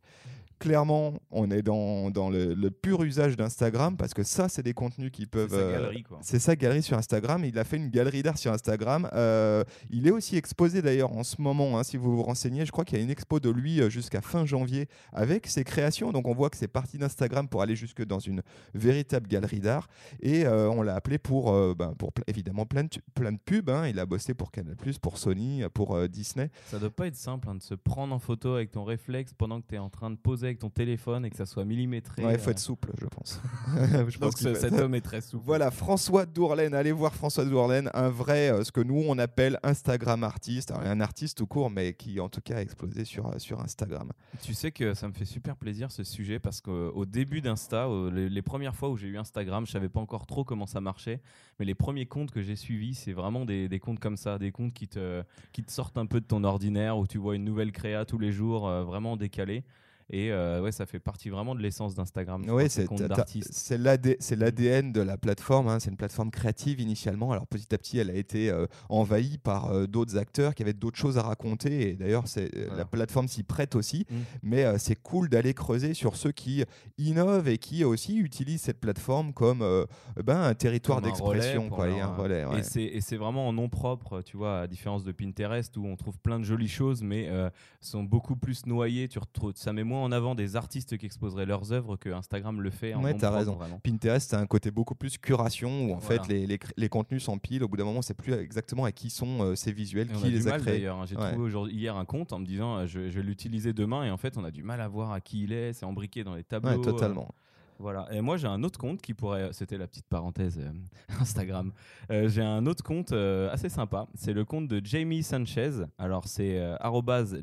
Clairement, 0.60 1.14
on 1.32 1.50
est 1.52 1.62
dans, 1.62 2.10
dans 2.12 2.30
le, 2.30 2.54
le 2.54 2.72
pur 2.72 3.04
usage 3.04 3.36
d'Instagram 3.38 3.98
parce 3.98 4.14
que 4.14 4.24
ça, 4.24 4.50
c'est 4.50 4.62
des 4.64 4.74
contenus 4.74 5.12
qui 5.12 5.26
peuvent. 5.26 5.50
C'est 5.50 5.56
sa 5.58 5.62
euh, 5.64 5.72
galerie, 5.72 6.04
quoi. 6.04 6.20
c'est 6.22 6.40
sa 6.40 6.56
galerie 6.56 6.84
sur 6.84 6.98
Instagram. 6.98 7.44
Il 7.46 7.58
a 7.58 7.64
fait 7.64 7.78
une 7.78 7.90
galerie 7.90 8.22
d'art 8.24 8.38
sur 8.38 8.52
Instagram. 8.52 9.10
Euh, 9.14 9.64
il 9.90 10.08
est 10.08 10.12
aussi 10.12 10.36
exposé 10.38 10.82
d'ailleurs 10.82 11.12
en 11.14 11.24
ce 11.24 11.42
moment. 11.42 11.78
hein, 11.80 11.84
si 11.84 11.98
vous 11.98 12.16
vous 12.16 12.24
renseignez, 12.24 12.66
je 12.66 12.72
crois 12.72 12.86
qu'il 12.86 12.98
y 12.98 13.02
a 13.02 13.04
une 13.04 13.10
expo 13.10 13.40
de 13.40 13.50
lui 13.50 13.82
euh, 13.82 13.90
jusqu'à 13.90 14.22
fin 14.22 14.46
janvier 14.46 14.88
avec 15.14 15.48
ses 15.48 15.64
créations. 15.64 16.12
Donc 16.12 16.28
on 16.28 16.34
voit 16.34 16.50
que 16.50 16.58
c'est 16.58 16.68
parti 16.68 16.98
d'Instagram 16.98 17.48
pour 17.48 17.62
aller 17.62 17.76
jusque 17.76 18.04
dans 18.06 18.20
une 18.20 18.42
véritable 18.74 19.28
galerie 19.28 19.60
d'art. 19.62 19.88
Et 20.22 20.46
euh, 20.46 20.70
on 20.70 20.82
l'a 20.82 20.96
appelé 20.96 21.18
pour, 21.18 21.52
euh, 21.54 21.74
ben, 21.78 21.94
pour 21.98 22.12
évidemment 22.28 22.66
plein 22.66 22.84
de, 22.84 22.90
tu- 22.90 23.02
plein 23.16 23.32
de 23.32 23.40
pubs. 23.40 23.70
hein. 23.70 23.88
Il 23.88 23.98
a 24.00 24.06
bossé 24.06 24.34
pour 24.34 24.52
Canal+, 24.52 24.76
pour 25.02 25.18
Sony, 25.18 25.64
pour 25.74 26.08
Disney. 26.10 26.50
Ça 26.68 26.80
doit 26.80 26.90
pas 26.90 27.08
être 27.08 27.16
simple 27.16 27.48
hein, 27.50 27.56
de 27.56 27.62
se 27.62 27.74
prendre 27.76 28.14
en 28.14 28.20
photo 28.20 28.56
avec 28.56 28.72
ton 28.72 28.84
réflexe 28.84 29.34
pendant 29.34 29.62
que 29.62 29.68
tu 29.68 29.76
es 29.76 29.80
en 29.80 29.90
train 29.90 30.10
de 30.12 30.16
poser 30.18 30.49
avec 30.50 30.60
ton 30.60 30.70
téléphone 30.70 31.26
et 31.26 31.30
que 31.30 31.36
ça 31.36 31.46
soit 31.46 31.66
millimétré. 31.66 32.24
Ouais, 32.26 32.34
il 32.34 32.40
faut 32.40 32.50
euh. 32.50 32.52
être 32.52 32.60
souple, 32.60 32.92
je 33.00 33.06
pense. 33.06 33.40
Je 34.10 34.18
pense 34.18 34.20
Donc 34.20 34.38
ce- 34.38 34.54
cet 34.54 34.74
homme 34.74 34.96
est 34.96 35.02
très 35.02 35.22
souple. 35.22 35.44
Voilà, 35.46 35.72
François 35.72 36.26
Dourlaine. 36.26 36.74
Allez 36.74 36.92
voir 36.92 37.14
François 37.14 37.46
Dourlaine, 37.46 37.90
un 37.94 38.10
vrai, 38.10 38.52
euh, 38.52 38.64
ce 38.64 38.72
que 38.72 38.82
nous 38.82 39.04
on 39.08 39.18
appelle 39.18 39.60
Instagram 39.64 40.24
artiste, 40.24 40.72
Alors, 40.72 40.84
un 40.84 41.00
artiste 41.02 41.38
tout 41.38 41.48
court, 41.48 41.70
mais 41.70 41.94
qui 41.94 42.20
en 42.20 42.30
tout 42.30 42.42
cas 42.42 42.58
a 42.58 42.62
explosé 42.62 43.06
sur, 43.06 43.28
euh, 43.28 43.38
sur 43.40 43.62
Instagram. 43.62 44.12
Tu 44.42 44.54
sais 44.54 44.72
que 44.72 44.94
ça 44.94 45.08
me 45.08 45.14
fait 45.14 45.26
super 45.26 45.56
plaisir 45.56 45.92
ce 45.92 46.04
sujet 46.04 46.40
parce 46.40 46.62
qu'au 46.62 47.06
début 47.06 47.42
d'Insta, 47.42 47.88
les, 48.12 48.30
les 48.30 48.42
premières 48.42 48.76
fois 48.76 48.90
où 48.90 48.98
j'ai 48.98 49.08
eu 49.08 49.18
Instagram, 49.18 49.66
je 49.66 49.72
savais 49.72 49.90
pas 49.90 50.00
encore 50.00 50.26
trop 50.26 50.44
comment 50.44 50.66
ça 50.66 50.82
marchait, 50.82 51.22
mais 51.60 51.66
les 51.66 51.76
premiers 51.76 52.06
comptes 52.06 52.32
que 52.32 52.42
j'ai 52.42 52.56
suivis, 52.56 52.96
c'est 52.96 53.14
vraiment 53.14 53.46
des, 53.46 53.68
des 53.70 53.80
comptes 53.80 54.00
comme 54.00 54.18
ça, 54.18 54.38
des 54.38 54.52
comptes 54.52 54.74
qui 54.74 54.88
te, 54.88 55.24
qui 55.52 55.64
te 55.64 55.72
sortent 55.72 55.98
un 55.98 56.06
peu 56.06 56.20
de 56.20 56.26
ton 56.26 56.44
ordinaire, 56.44 56.98
où 56.98 57.08
tu 57.08 57.18
vois 57.18 57.36
une 57.36 57.44
nouvelle 57.44 57.72
créa 57.72 58.06
tous 58.06 58.18
les 58.18 58.32
jours, 58.32 58.68
euh, 58.68 58.84
vraiment 58.84 59.18
décalée. 59.18 59.64
Et 60.12 60.32
euh, 60.32 60.62
ouais, 60.62 60.72
ça 60.72 60.86
fait 60.86 61.00
partie 61.00 61.30
vraiment 61.30 61.54
de 61.56 61.62
l'essence 61.62 61.94
d'Instagram. 61.96 62.44
Oui, 62.50 62.70
c'est 62.70 64.36
l'ADN 64.36 64.92
de 64.92 65.02
la 65.02 65.18
plateforme. 65.18 65.68
hein. 65.68 65.80
C'est 65.80 65.90
une 65.90 65.98
plateforme 65.98 66.32
créative 66.32 66.80
initialement. 66.80 67.32
Alors 67.32 67.48
petit 67.48 67.74
à 67.74 67.78
petit, 67.78 68.00
elle 68.00 68.10
a 68.10 68.16
été 68.16 68.50
euh, 68.50 68.66
envahie 68.90 69.38
par 69.38 69.72
euh, 69.72 69.88
d'autres 69.88 70.18
acteurs 70.18 70.56
qui 70.56 70.64
avaient 70.64 70.74
d'autres 70.74 70.98
choses 70.98 71.18
à 71.18 71.22
raconter. 71.22 71.90
Et 71.92 71.94
d'ailleurs, 71.96 72.28
c'est 72.28 72.46
euh, 72.56 72.64
Voilà. 72.68 72.78
la 72.80 72.86
plateforme 72.86 73.28
s'y 73.28 73.44
prête 73.44 73.76
aussi. 73.76 74.06
Mm. 74.10 74.16
Mais 74.44 74.66
euh, 74.66 74.78
c'est 74.78 74.96
cool 74.96 75.30
d'aller 75.30 75.54
creuser 75.54 75.94
sur 75.94 76.16
ceux 76.16 76.32
qui 76.32 76.64
innovent 76.98 77.48
et 77.48 77.58
qui 77.58 77.84
aussi 77.84 78.18
utilisent 78.18 78.62
cette 78.62 78.80
plateforme 78.80 79.34
comme 79.34 79.62
euh, 79.62 79.86
ben, 80.24 80.42
un 80.42 80.54
territoire 80.56 81.02
d'expression, 81.02 81.68
et 81.68 81.70
leur- 81.70 82.12
un 82.12 82.16
relais. 82.16 82.46
ouais. 82.46 82.60
Et 82.60 83.02
c'est- 83.02 83.16
vraiment 83.20 83.48
en 83.50 83.54
nom 83.54 83.68
propre, 83.68 84.22
tu 84.22 84.38
vois, 84.38 84.62
à 84.62 84.68
différence 84.68 85.04
de 85.04 85.12
Pinterest 85.12 85.76
où 85.76 85.86
on 85.86 85.98
trouve 85.98 86.18
plein 86.20 86.40
de 86.40 86.46
jolies 86.46 86.70
choses, 86.70 87.02
mais 87.04 87.28
euh, 87.28 87.50
sont 87.82 88.04
beaucoup 88.04 88.38
plus 88.38 88.66
noyées. 88.66 89.10
Tu 89.10 89.20
retrouves, 89.20 89.52
ça 89.56 89.74
met 89.74 89.84
moins 89.84 89.99
en 90.04 90.12
avant 90.12 90.36
des 90.36 90.56
artistes 90.56 90.98
qui 90.98 91.06
exposeraient 91.06 91.46
leurs 91.46 91.72
œuvres 91.72 91.96
que 91.98 92.10
Instagram 92.10 92.62
le 92.62 92.70
fait 92.70 92.94
en 92.94 93.04
Ouais, 93.04 93.14
t'as 93.16 93.30
raison. 93.32 93.56
vraiment. 93.56 93.80
Pinterest, 93.84 94.30
c'est 94.30 94.36
un 94.36 94.46
côté 94.48 94.72
beaucoup 94.72 94.96
plus 94.96 95.18
curation 95.18 95.88
où 95.90 95.94
en 95.94 95.98
Voilà. 96.00 96.24
fait 96.24 96.34
les, 96.34 96.48
les, 96.48 96.60
les 96.78 96.90
contenus 96.90 97.24
s'empilent. 97.24 97.64
Au 97.64 97.68
bout 97.68 97.78
d'un 97.78 97.86
moment, 97.86 98.02
c'est 98.02 98.14
plus 98.14 98.34
exactement 98.34 98.86
à 98.86 98.92
qui 98.92 99.10
sont 99.10 99.42
euh, 99.42 99.56
ces 99.56 99.72
visuels, 99.72 100.10
Et 100.12 100.16
on 100.16 100.20
qui 100.20 100.26
du 100.30 100.32
les 100.32 100.48
a 100.48 100.52
mal 100.52 100.62
créés. 100.62 100.88
hein. 100.88 101.06
J'ai 101.06 101.16
Ouais. 101.16 101.32
trouvé 101.32 101.46
aujourd'hui- 101.46 101.76
hier 101.76 101.96
un 101.98 102.06
compte 102.06 102.34
en 102.34 102.40
me 102.40 102.46
disant 102.46 102.78
euh, 102.78 102.88
je, 102.88 103.10
je 103.10 103.16
vais 103.20 103.24
l'utiliser 103.24 103.74
demain 103.74 104.04
et 104.06 104.12
en 104.12 104.18
fait 104.18 104.38
on 104.38 104.44
a 104.44 104.52
du 104.52 104.64
mal 104.64 104.82
à 104.82 104.88
voir 104.88 105.12
à 105.12 105.22
qui 105.22 105.44
il 105.44 105.54
est. 105.54 105.74
C'est 105.74 105.86
embriqué 105.86 106.24
dans 106.24 106.36
les 106.36 106.44
tableaux. 106.44 106.70
Ouais, 106.72 106.78
euh, 106.78 106.82
totalement. 106.92 107.34
Voilà. 107.80 108.08
Et 108.12 108.20
moi, 108.20 108.36
j'ai 108.36 108.48
un 108.48 108.62
autre 108.64 108.78
compte 108.78 109.02
qui 109.02 109.14
pourrait. 109.14 109.50
C'était 109.54 109.78
la 109.78 109.88
petite 109.88 110.06
parenthèse 110.08 110.60
euh, 110.60 110.70
Instagram. 111.22 111.72
Euh, 112.12 112.28
j'ai 112.28 112.42
un 112.42 112.66
autre 112.66 112.84
compte 112.84 113.14
euh, 113.14 113.50
assez 113.52 113.70
sympa. 113.70 114.08
C'est 114.16 114.34
le 114.34 114.44
compte 114.44 114.68
de 114.68 114.86
Jamie 114.86 115.24
Sanchez. 115.24 115.72
Alors, 115.98 116.28
c'est 116.28 116.62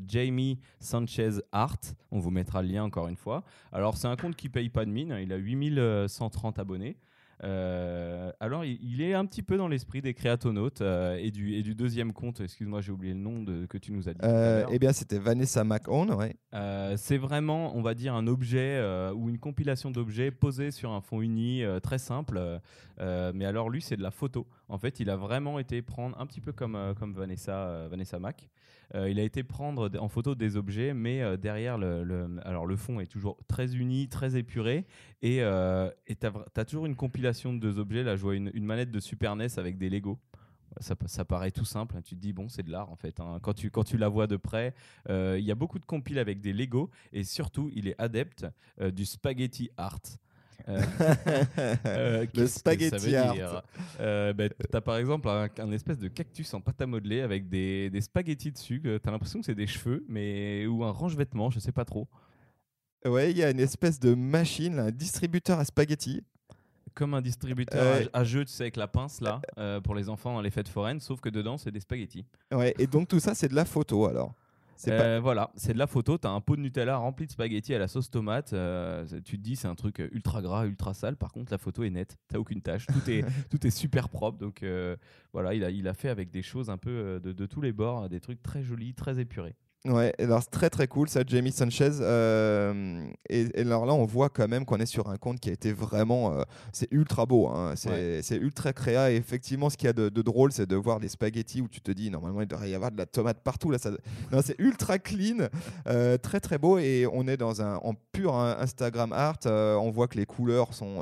Jamie 0.07 0.59
Sanchez 0.79 1.31
Art. 1.51 1.77
On 2.11 2.19
vous 2.19 2.29
mettra 2.29 2.61
le 2.61 2.69
lien 2.69 2.83
encore 2.83 3.07
une 3.07 3.15
fois. 3.17 3.43
Alors, 3.71 3.97
c'est 3.97 4.07
un 4.07 4.15
compte 4.15 4.35
qui 4.35 4.47
paye 4.47 4.69
pas 4.69 4.85
de 4.85 4.91
mine. 4.91 5.11
hein. 5.11 5.19
Il 5.19 5.33
a 5.33 5.37
8130 5.37 6.59
abonnés. 6.59 6.97
Euh, 7.43 8.31
alors, 8.39 8.65
il, 8.65 8.79
il 8.81 9.01
est 9.01 9.13
un 9.13 9.25
petit 9.25 9.43
peu 9.43 9.57
dans 9.57 9.67
l'esprit 9.67 10.01
des 10.01 10.13
créatonautes 10.13 10.81
euh, 10.81 11.17
et, 11.19 11.31
du, 11.31 11.53
et 11.53 11.61
du 11.61 11.75
deuxième 11.75 12.13
compte. 12.13 12.41
Excuse-moi, 12.41 12.81
j'ai 12.81 12.91
oublié 12.91 13.13
le 13.13 13.19
nom 13.19 13.43
de, 13.43 13.65
que 13.65 13.77
tu 13.77 13.91
nous 13.91 14.09
as 14.09 14.13
dit. 14.13 14.19
Euh, 14.23 14.65
eh 14.71 14.79
bien, 14.79 14.93
c'était 14.93 15.19
Vanessa 15.19 15.63
McOwn, 15.63 16.11
ouais. 16.11 16.35
C'est 16.97 17.17
vraiment, 17.17 17.75
on 17.75 17.81
va 17.81 17.93
dire, 17.93 18.15
un 18.15 18.27
objet 18.27 18.81
ou 19.13 19.29
une 19.29 19.39
compilation 19.39 19.91
d'objets 19.91 20.31
posés 20.31 20.71
sur 20.71 20.91
un 20.91 21.01
fond 21.01 21.21
uni 21.21 21.63
très 21.83 21.99
simple. 21.99 22.59
mais 22.99 23.45
alors 23.45 23.69
lui, 23.69 23.81
c'est 23.81 23.97
de 23.97 24.03
la 24.03 24.11
photo. 24.11 24.47
En 24.69 24.77
fait, 24.77 24.99
il 24.99 25.09
a 25.09 25.15
vraiment 25.15 25.59
été 25.59 25.81
prendre 25.81 26.19
un 26.19 26.25
petit 26.25 26.41
peu 26.41 26.51
comme, 26.51 26.75
euh, 26.75 26.93
comme 26.93 27.13
Vanessa, 27.13 27.67
euh, 27.69 27.87
Vanessa 27.89 28.19
Mac. 28.19 28.49
Euh, 28.95 29.09
il 29.09 29.19
a 29.19 29.23
été 29.23 29.43
prendre 29.43 29.89
en 29.99 30.07
photo 30.09 30.35
des 30.35 30.55
objets, 30.57 30.93
mais 30.93 31.37
derrière 31.37 31.77
le, 31.77 32.03
le- 32.03 32.39
alors 32.45 32.65
le 32.65 32.75
fond 32.77 32.99
est 32.99 33.05
toujours 33.07 33.37
très 33.47 33.75
uni, 33.75 34.07
très 34.07 34.37
épuré, 34.37 34.85
et 35.21 35.41
euh, 35.41 35.89
vra- 36.09 36.45
t'as 36.53 36.65
toujours 36.65 36.85
une 36.85 36.95
compilation 36.95 37.53
de 37.53 37.59
deux 37.59 37.79
objets. 37.79 38.03
Là, 38.03 38.15
je 38.15 38.21
vois 38.21 38.35
une, 38.35 38.49
une 38.53 38.65
manette 38.65 38.91
de 38.91 38.99
Super 38.99 39.35
NES 39.35 39.57
avec 39.57 39.77
des 39.77 39.89
Lego. 39.89 40.19
Ça, 40.79 40.95
ça 41.07 41.25
paraît 41.25 41.49
tout 41.51 41.65
simple, 41.65 41.95
hein. 41.97 42.01
tu 42.03 42.15
te 42.15 42.21
dis 42.21 42.33
bon 42.33 42.49
c'est 42.49 42.61
de 42.61 42.69
l'art 42.71 42.91
en 42.91 42.95
fait. 42.95 43.19
hein. 43.19 43.39
Quand, 43.41 43.53
tu, 43.53 43.71
quand 43.71 43.83
tu 43.83 43.97
la 43.97 44.09
vois 44.09 44.27
de 44.27 44.37
près, 44.37 44.75
il 45.09 45.39
y 45.39 45.51
a 45.51 45.55
beaucoup 45.55 45.79
de 45.79 45.85
compiles 45.85 46.19
avec 46.19 46.39
des 46.39 46.53
Lego 46.53 46.91
et 47.13 47.23
surtout 47.23 47.71
il 47.73 47.87
est 47.87 47.95
adepte 47.99 48.45
du 48.93 49.05
spaghetti 49.05 49.69
art. 49.77 49.99
Euh, 50.67 50.81
euh, 51.85 52.25
le 52.33 52.47
spaghetti 52.47 53.15
art. 53.15 53.63
Euh, 53.99 54.33
ben, 54.33 54.49
T'as 54.71 54.81
par 54.81 54.97
exemple 54.97 55.29
un, 55.29 55.47
un 55.59 55.71
espèce 55.71 55.97
de 55.97 56.07
cactus 56.07 56.53
en 56.53 56.61
pâte 56.61 56.81
à 56.81 56.87
modeler 56.87 57.21
avec 57.21 57.47
des, 57.47 57.89
des 57.89 58.01
spaghettis 58.01 58.51
dessus. 58.51 58.81
T'as 59.01 59.11
l'impression 59.11 59.39
que 59.39 59.45
c'est 59.45 59.55
des 59.55 59.67
cheveux, 59.67 60.05
mais 60.09 60.65
ou 60.67 60.83
un 60.83 60.91
range-vêtements, 60.91 61.49
je 61.49 61.59
sais 61.59 61.71
pas 61.71 61.85
trop. 61.85 62.07
Ouais, 63.05 63.31
il 63.31 63.37
y 63.37 63.43
a 63.43 63.51
une 63.51 63.59
espèce 63.59 63.99
de 63.99 64.13
machine, 64.13 64.79
un 64.79 64.91
distributeur 64.91 65.59
à 65.59 65.65
spaghettis. 65.65 66.23
Comme 66.93 67.13
un 67.13 67.21
distributeur 67.21 67.79
Euh, 67.81 68.05
à, 68.11 68.19
à 68.19 68.23
jeu, 68.23 68.43
tu 68.43 68.51
sais, 68.51 68.63
avec 68.63 68.75
la 68.75 68.87
pince 68.87 69.21
là, 69.21 69.39
euh, 69.59 69.79
pour 69.79 69.93
les 69.93 70.09
enfants 70.09 70.33
dans 70.33 70.41
les 70.41 70.49
fêtes 70.49 70.67
foraines, 70.67 70.99
sauf 70.99 71.21
que 71.21 71.29
dedans 71.29 71.57
c'est 71.57 71.71
des 71.71 71.79
spaghettis. 71.79 72.25
Ouais, 72.51 72.73
et 72.79 72.87
donc 72.87 73.07
tout 73.07 73.19
ça, 73.19 73.35
c'est 73.35 73.47
de 73.47 73.55
la 73.55 73.65
photo 73.65 74.07
alors. 74.07 74.33
Pas- 74.85 74.91
Euh, 74.91 75.19
Voilà, 75.19 75.51
c'est 75.55 75.73
de 75.73 75.77
la 75.79 75.87
photo. 75.87 76.17
Tu 76.17 76.27
as 76.27 76.29
un 76.31 76.39
pot 76.41 76.55
de 76.55 76.61
Nutella 76.61 76.97
rempli 76.97 77.25
de 77.25 77.31
spaghettis 77.31 77.73
à 77.73 77.79
la 77.79 77.87
sauce 77.87 78.09
tomate. 78.09 78.53
euh, 78.53 79.05
tu 79.25 79.37
te 79.37 79.43
dis, 79.43 79.55
c'est 79.55 79.67
un 79.67 79.75
truc 79.75 79.99
euh, 79.99 80.09
ultra 80.11 80.41
gras, 80.41 80.65
ultra 80.65 80.93
sale. 80.93 81.15
Par 81.17 81.31
contre, 81.31 81.51
la 81.51 81.57
photo 81.57 81.83
est 81.83 81.89
nette. 81.89 82.17
Tu 82.29 82.37
aucune 82.37 82.61
tâche. 82.61 82.85
Tout 82.87 83.09
est, 83.09 83.23
tout 83.49 83.65
est 83.65 83.71
super 83.71 84.09
propre. 84.09 84.37
Donc 84.37 84.63
voilà, 85.33 85.53
il 85.53 85.63
a, 85.63 85.71
il 85.71 85.87
a 85.87 85.93
fait 85.93 86.09
avec 86.09 86.29
des 86.29 86.41
choses 86.43 86.69
un 86.69 86.77
peu 86.77 87.19
de, 87.23 87.31
de 87.33 87.45
tous 87.45 87.61
les 87.61 87.71
bords, 87.73 88.07
des 88.09 88.19
trucs 88.19 88.41
très 88.43 88.63
jolis, 88.63 88.93
très 88.93 89.19
épurés. 89.19 89.55
Ouais, 89.85 90.11
alors 90.19 90.41
c'est 90.41 90.49
très 90.49 90.69
très 90.69 90.87
cool 90.87 91.07
ça, 91.07 91.21
Jamie 91.25 91.51
Sanchez. 91.51 91.91
euh, 92.01 93.05
et, 93.29 93.43
et 93.53 93.61
alors 93.61 93.85
là, 93.85 93.93
on 93.93 94.05
voit 94.05 94.27
quand 94.27 94.47
même 94.47 94.65
qu'on 94.65 94.79
est 94.79 94.85
sur 94.87 95.07
un 95.09 95.15
compte 95.17 95.39
qui 95.39 95.49
a 95.49 95.53
été 95.53 95.71
vraiment. 95.71 96.33
euh, 96.33 96.41
c'est 96.73 96.91
ultra 96.91 97.25
beau, 97.25 97.47
hein, 97.47 97.73
c'est 97.75 97.89
Ouais. 97.89 98.37
ultra 98.41 98.73
créa. 98.73 99.11
Et 99.11 99.15
effectivement, 99.15 99.69
ce 99.69 99.77
qu'il 99.77 99.85
y 99.85 99.89
a 99.89 99.93
de, 99.93 100.09
de 100.09 100.21
drôle, 100.21 100.51
c'est 100.51 100.65
de 100.65 100.75
voir 100.75 100.99
des 100.99 101.07
spaghettis 101.07 101.61
où 101.61 101.69
tu 101.69 101.79
te 101.79 101.91
dis, 101.91 102.09
normalement, 102.09 102.41
il 102.41 102.47
devrait 102.47 102.69
y 102.69 102.75
avoir 102.75 102.91
de 102.91 102.97
la 102.97 103.05
tomate 103.05 103.41
partout. 103.43 103.69
Là, 103.71 103.77
ça... 103.77 103.91
non, 104.31 104.41
c'est 104.43 104.59
ultra 104.59 104.99
clean, 104.99 105.47
euh, 105.87 106.17
très 106.17 106.41
très 106.41 106.57
beau. 106.57 106.79
Et 106.79 107.07
on 107.13 107.25
est 107.27 107.37
dans 107.37 107.61
un 107.61 107.75
en 107.77 107.93
pur 108.11 108.35
hein, 108.35 108.57
Instagram 108.59 109.13
art. 109.13 109.37
on 109.45 109.91
voit 109.91 110.07
que 110.09 110.17
les 110.17 110.25
couleurs 110.25 110.73
sont 110.73 110.97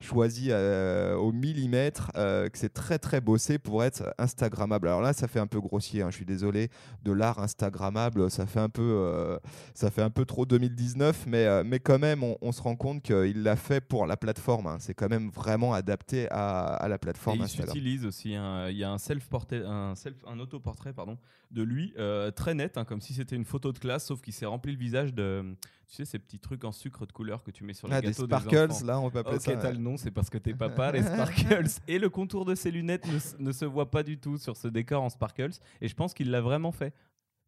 choisies 0.00 0.52
au 0.52 1.32
millimètre, 1.32 2.10
que 2.14 2.50
c'est 2.54 2.72
très 2.72 2.98
très 2.98 3.20
bossé 3.20 3.58
pour 3.58 3.84
être 3.84 4.14
Instagrammable. 4.18 4.88
Alors 4.88 5.02
là, 5.02 5.12
ça 5.12 5.28
fait 5.28 5.40
un 5.40 5.46
peu 5.48 5.60
grossier, 5.60 6.00
hein, 6.02 6.08
je 6.10 6.16
suis 6.16 6.24
désolé, 6.24 6.70
de 7.02 7.12
l'art 7.12 7.38
Instagrammable, 7.40 8.19
ça 8.28 8.46
fait 8.46 8.60
un 8.60 8.68
peu, 8.68 8.82
euh, 8.82 9.38
ça 9.74 9.90
fait 9.90 10.02
un 10.02 10.10
peu 10.10 10.24
trop 10.24 10.44
2019, 10.46 11.26
mais, 11.26 11.46
euh, 11.46 11.62
mais 11.64 11.78
quand 11.80 11.98
même, 11.98 12.22
on, 12.22 12.36
on 12.42 12.52
se 12.52 12.60
rend 12.62 12.76
compte 12.76 13.02
qu'il 13.02 13.42
l'a 13.42 13.56
fait 13.56 13.80
pour 13.80 14.06
la 14.06 14.16
plateforme. 14.16 14.66
hein. 14.66 14.76
C'est 14.80 14.94
quand 14.94 15.08
même 15.08 15.30
vraiment 15.30 15.72
adapté 15.74 16.28
à, 16.30 16.66
à 16.74 16.88
la 16.88 16.96
Et 16.96 16.98
plateforme 16.98 17.40
il 17.40 17.48
s'utilise 17.48 18.04
aussi. 18.04 18.34
un- 18.34 18.68
Il 18.68 18.76
y 18.76 18.84
a 18.84 18.90
un 18.92 18.98
self 18.98 19.26
portrait, 19.28 19.62
un 19.64 19.94
self, 19.94 20.16
un 20.26 20.38
autoportrait 20.38 20.92
pardon, 20.92 21.16
de 21.50 21.62
lui 21.62 21.92
euh, 21.98 22.30
très 22.30 22.54
net, 22.54 22.76
hein, 22.78 22.84
comme 22.84 23.00
si 23.00 23.12
c'était 23.14 23.36
une 23.36 23.44
photo 23.44 23.72
de 23.72 23.78
classe, 23.78 24.06
sauf 24.06 24.20
qu'il 24.20 24.32
s'est 24.32 24.46
rempli 24.46 24.72
le 24.72 24.78
visage 24.78 25.12
de, 25.14 25.56
tu 25.88 25.96
sais, 25.96 26.04
ces 26.04 26.18
petits 26.20 26.38
trucs 26.38 26.64
en 26.64 26.70
sucre 26.72 27.06
de 27.06 27.12
couleur 27.12 27.42
que 27.42 27.50
tu 27.50 27.64
mets 27.64 27.72
sur 27.72 27.88
les 27.88 27.94
Ah, 27.94 28.00
des 28.00 28.08
gâteaux 28.08 28.26
sparkles, 28.26 28.70
enfants. 28.72 28.86
là, 28.86 29.00
on 29.00 29.10
peut 29.10 29.18
appeler 29.18 29.36
Ok, 29.36 29.42
ça. 29.42 29.56
t'as 29.56 29.72
le 29.72 29.78
nom, 29.78 29.96
c'est 29.96 30.12
parce 30.12 30.30
que 30.30 30.38
t'es 30.38 30.54
papa, 30.54 30.92
les 30.92 31.02
sparkles. 31.02 31.66
Et 31.88 31.98
le 31.98 32.08
contour 32.08 32.44
de 32.44 32.54
ses 32.54 32.70
lunettes 32.70 33.04
ne 33.40 33.50
se 33.52 33.64
voit 33.64 33.90
pas 33.90 34.04
du 34.04 34.18
tout 34.18 34.38
sur 34.38 34.56
ce 34.56 34.68
décor 34.68 35.02
en 35.02 35.10
sparkles. 35.10 35.50
Et 35.80 35.88
je 35.88 35.94
pense 35.94 36.14
qu'il 36.14 36.30
l'a 36.30 36.40
vraiment 36.40 36.70
fait 36.70 36.94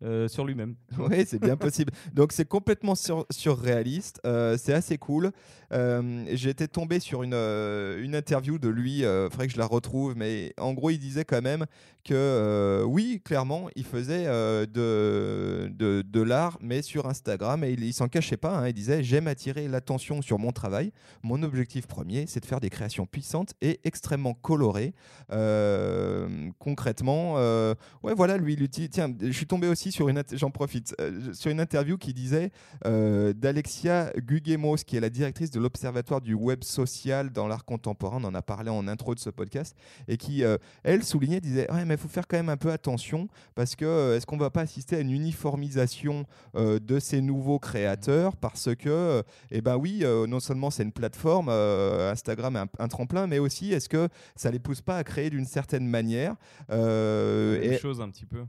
euh, 0.03 0.29
sur 0.29 0.45
lui-même. 0.45 0.75
Oui, 0.99 1.25
c'est 1.27 1.41
bien 1.41 1.57
possible. 1.57 1.93
Donc 2.13 2.33
c'est 2.33 2.49
complètement 2.49 2.95
sur- 2.95 3.27
surréaliste, 3.31 4.21
euh, 4.27 4.57
c'est 4.59 4.73
assez 4.73 4.99
cool. 4.99 5.31
Euh, 5.73 6.25
été 6.27 6.69
tombé 6.69 7.01
sur 7.01 7.23
une, 7.23 7.35
une 7.35 8.15
interview 8.15 8.59
de 8.59 8.69
lui, 8.69 8.99
il 8.99 9.29
faudrait 9.31 9.47
que 9.47 9.53
je 9.55 9.59
la 9.59 9.67
retrouve, 9.67 10.15
mais 10.17 10.53
en 10.59 10.75
gros 10.75 10.91
il 10.91 10.99
disait 10.99 11.25
quand 11.25 11.41
même 11.41 11.65
que 12.05 12.83
oui, 12.87 13.23
clairement, 13.25 13.69
il 13.77 13.85
faisait 13.85 14.25
de, 14.27 15.71
de, 15.73 16.03
de 16.03 16.21
l'art, 16.21 16.59
mais 16.61 16.83
sur 16.83 17.07
Instagram, 17.07 17.63
et 17.65 17.71
il, 17.71 17.85
il 17.85 17.93
s'en 17.95 18.09
cachait 18.09 18.37
pas, 18.37 18.59
hein. 18.59 18.69
il 18.69 18.75
disait 18.75 19.03
j'aime 19.03 19.29
attirer 19.29 19.69
l'attention 19.69 20.21
sur 20.21 20.39
mon 20.39 20.51
travail. 20.53 20.93
Mon 21.23 21.43
objectif 21.43 21.87
premier, 21.87 22.27
c'est 22.27 22.41
de 22.41 22.47
faire 22.47 22.61
des 22.61 22.71
créations 22.71 23.07
puissantes 23.07 23.55
et 23.63 23.81
extrêmement 23.85 24.35
colorées. 24.35 24.95
Concrètement, 26.59 27.35
ouais 28.03 28.15
voilà, 28.15 28.37
lui, 28.37 28.55
il 28.55 28.63
utilise... 28.63 28.91
Tiens, 28.91 29.13
je 29.21 29.31
suis 29.31 29.47
tombé 29.47 29.69
aussi 29.69 29.92
sur 29.93 30.09
une, 30.09 30.23
j'en 30.33 30.51
profite, 30.51 30.95
euh, 31.01 31.33
sur 31.33 31.51
une 31.51 31.61
interview 31.61 31.97
qui 31.97 32.13
disait 32.13 32.51
euh, 32.87 33.33
d'Alexia 33.33 34.13
Guguemos, 34.17 34.77
qui 34.77 34.97
est 34.97 35.01
la 35.01 35.11
directrice 35.11 35.51
de 35.51 35.61
l'Observatoire 35.61 36.21
du 36.21 36.35
web 36.35 36.65
social 36.65 37.31
dans 37.31 37.47
l'art 37.47 37.65
contemporain. 37.65 38.19
On 38.21 38.25
en 38.25 38.35
a 38.35 38.43
parlé 38.43 38.71
en 38.71 38.89
intro 38.89 39.15
de 39.15 39.21
ce 39.21 39.31
podcast 39.31 39.77
et 40.09 40.17
qui, 40.17 40.43
elle, 40.83 41.05
soulignait, 41.05 41.41
disait 41.41 41.71
ouais, 41.71 41.85
mais 41.85 41.95
il 41.95 42.01
faut 42.01 42.09
faire 42.09 42.27
quand 42.27 42.37
même 42.37 42.49
un 42.49 42.57
peu 42.57 42.73
attention 42.73 43.29
parce 43.55 43.77
que 43.77 44.17
est-ce 44.17 44.27
qu'on 44.27 44.37
va 44.37 44.51
pas 44.51 44.63
assister 44.63 44.97
à 44.97 45.01
une 45.01 45.11
uniformisation 45.11 46.25
de 46.55 46.99
ces 46.99 47.21
nouveaux 47.21 47.59
créateurs 47.59 48.37
parce 48.37 48.75
que, 48.75 49.23
eh 49.51 49.61
ben 49.61 49.77
oui, 49.77 50.05
non 50.29 50.41
seulement 50.41 50.71
c'est 50.71 50.83
une 50.83 50.93
plateforme, 50.93 51.49
Instagram 51.49 52.57
est 52.57 52.61
un, 52.61 52.69
un, 52.79 52.89
tremplin, 52.89 53.27
mais 53.27 53.39
aussi 53.39 53.73
est-ce 53.73 53.89
que 53.89 54.09
ça 54.37 54.51
les 54.51 54.59
pousse 54.59 54.81
pas 54.81 54.97
à 54.97 55.05
créer 55.05 55.31
d'une 55.31 55.45
certaine 55.45 55.87
manière 55.87 56.37
euh, 56.71 57.61
et... 57.61 57.79
chose 57.79 58.01
un 58.01 58.11
petit 58.11 58.27
peu. 58.27 58.45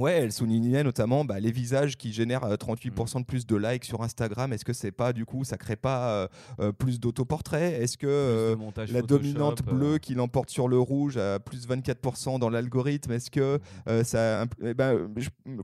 Ouais, 0.00 0.12
elle 0.14 0.32
soulignait 0.32 0.82
notamment 0.82 1.26
bah, 1.26 1.40
les 1.40 1.50
visages 1.50 1.98
qui 1.98 2.10
génèrent 2.10 2.48
38% 2.48 3.18
mm. 3.18 3.20
de 3.20 3.26
plus 3.26 3.46
de 3.46 3.54
likes 3.54 3.84
sur 3.84 4.02
Instagram. 4.02 4.50
Est-ce 4.50 4.64
que 4.64 4.72
c'est 4.72 4.92
pas 4.92 5.12
du 5.12 5.26
coup, 5.26 5.44
ça 5.44 5.58
crée 5.58 5.76
pas 5.76 6.08
euh, 6.08 6.28
euh, 6.60 6.72
plus 6.72 6.98
d'autoportraits? 6.98 7.74
Est-ce 7.82 7.98
que 7.98 8.56
la 8.90 9.02
dominante 9.02 9.62
bleue 9.62 9.98
qui 9.98 10.14
l'emporte 10.14 10.48
sur 10.48 10.68
le 10.68 10.78
rouge 10.78 11.18
a 11.18 11.38
plus 11.38 11.68
24% 11.68 12.38
dans 12.38 12.48
l'algorithme? 12.48 13.12
Est-ce 13.12 13.30
que 13.30 13.58
mm. 13.86 14.04
ça, 14.04 14.46
eh 14.64 14.72
ben, 14.72 15.12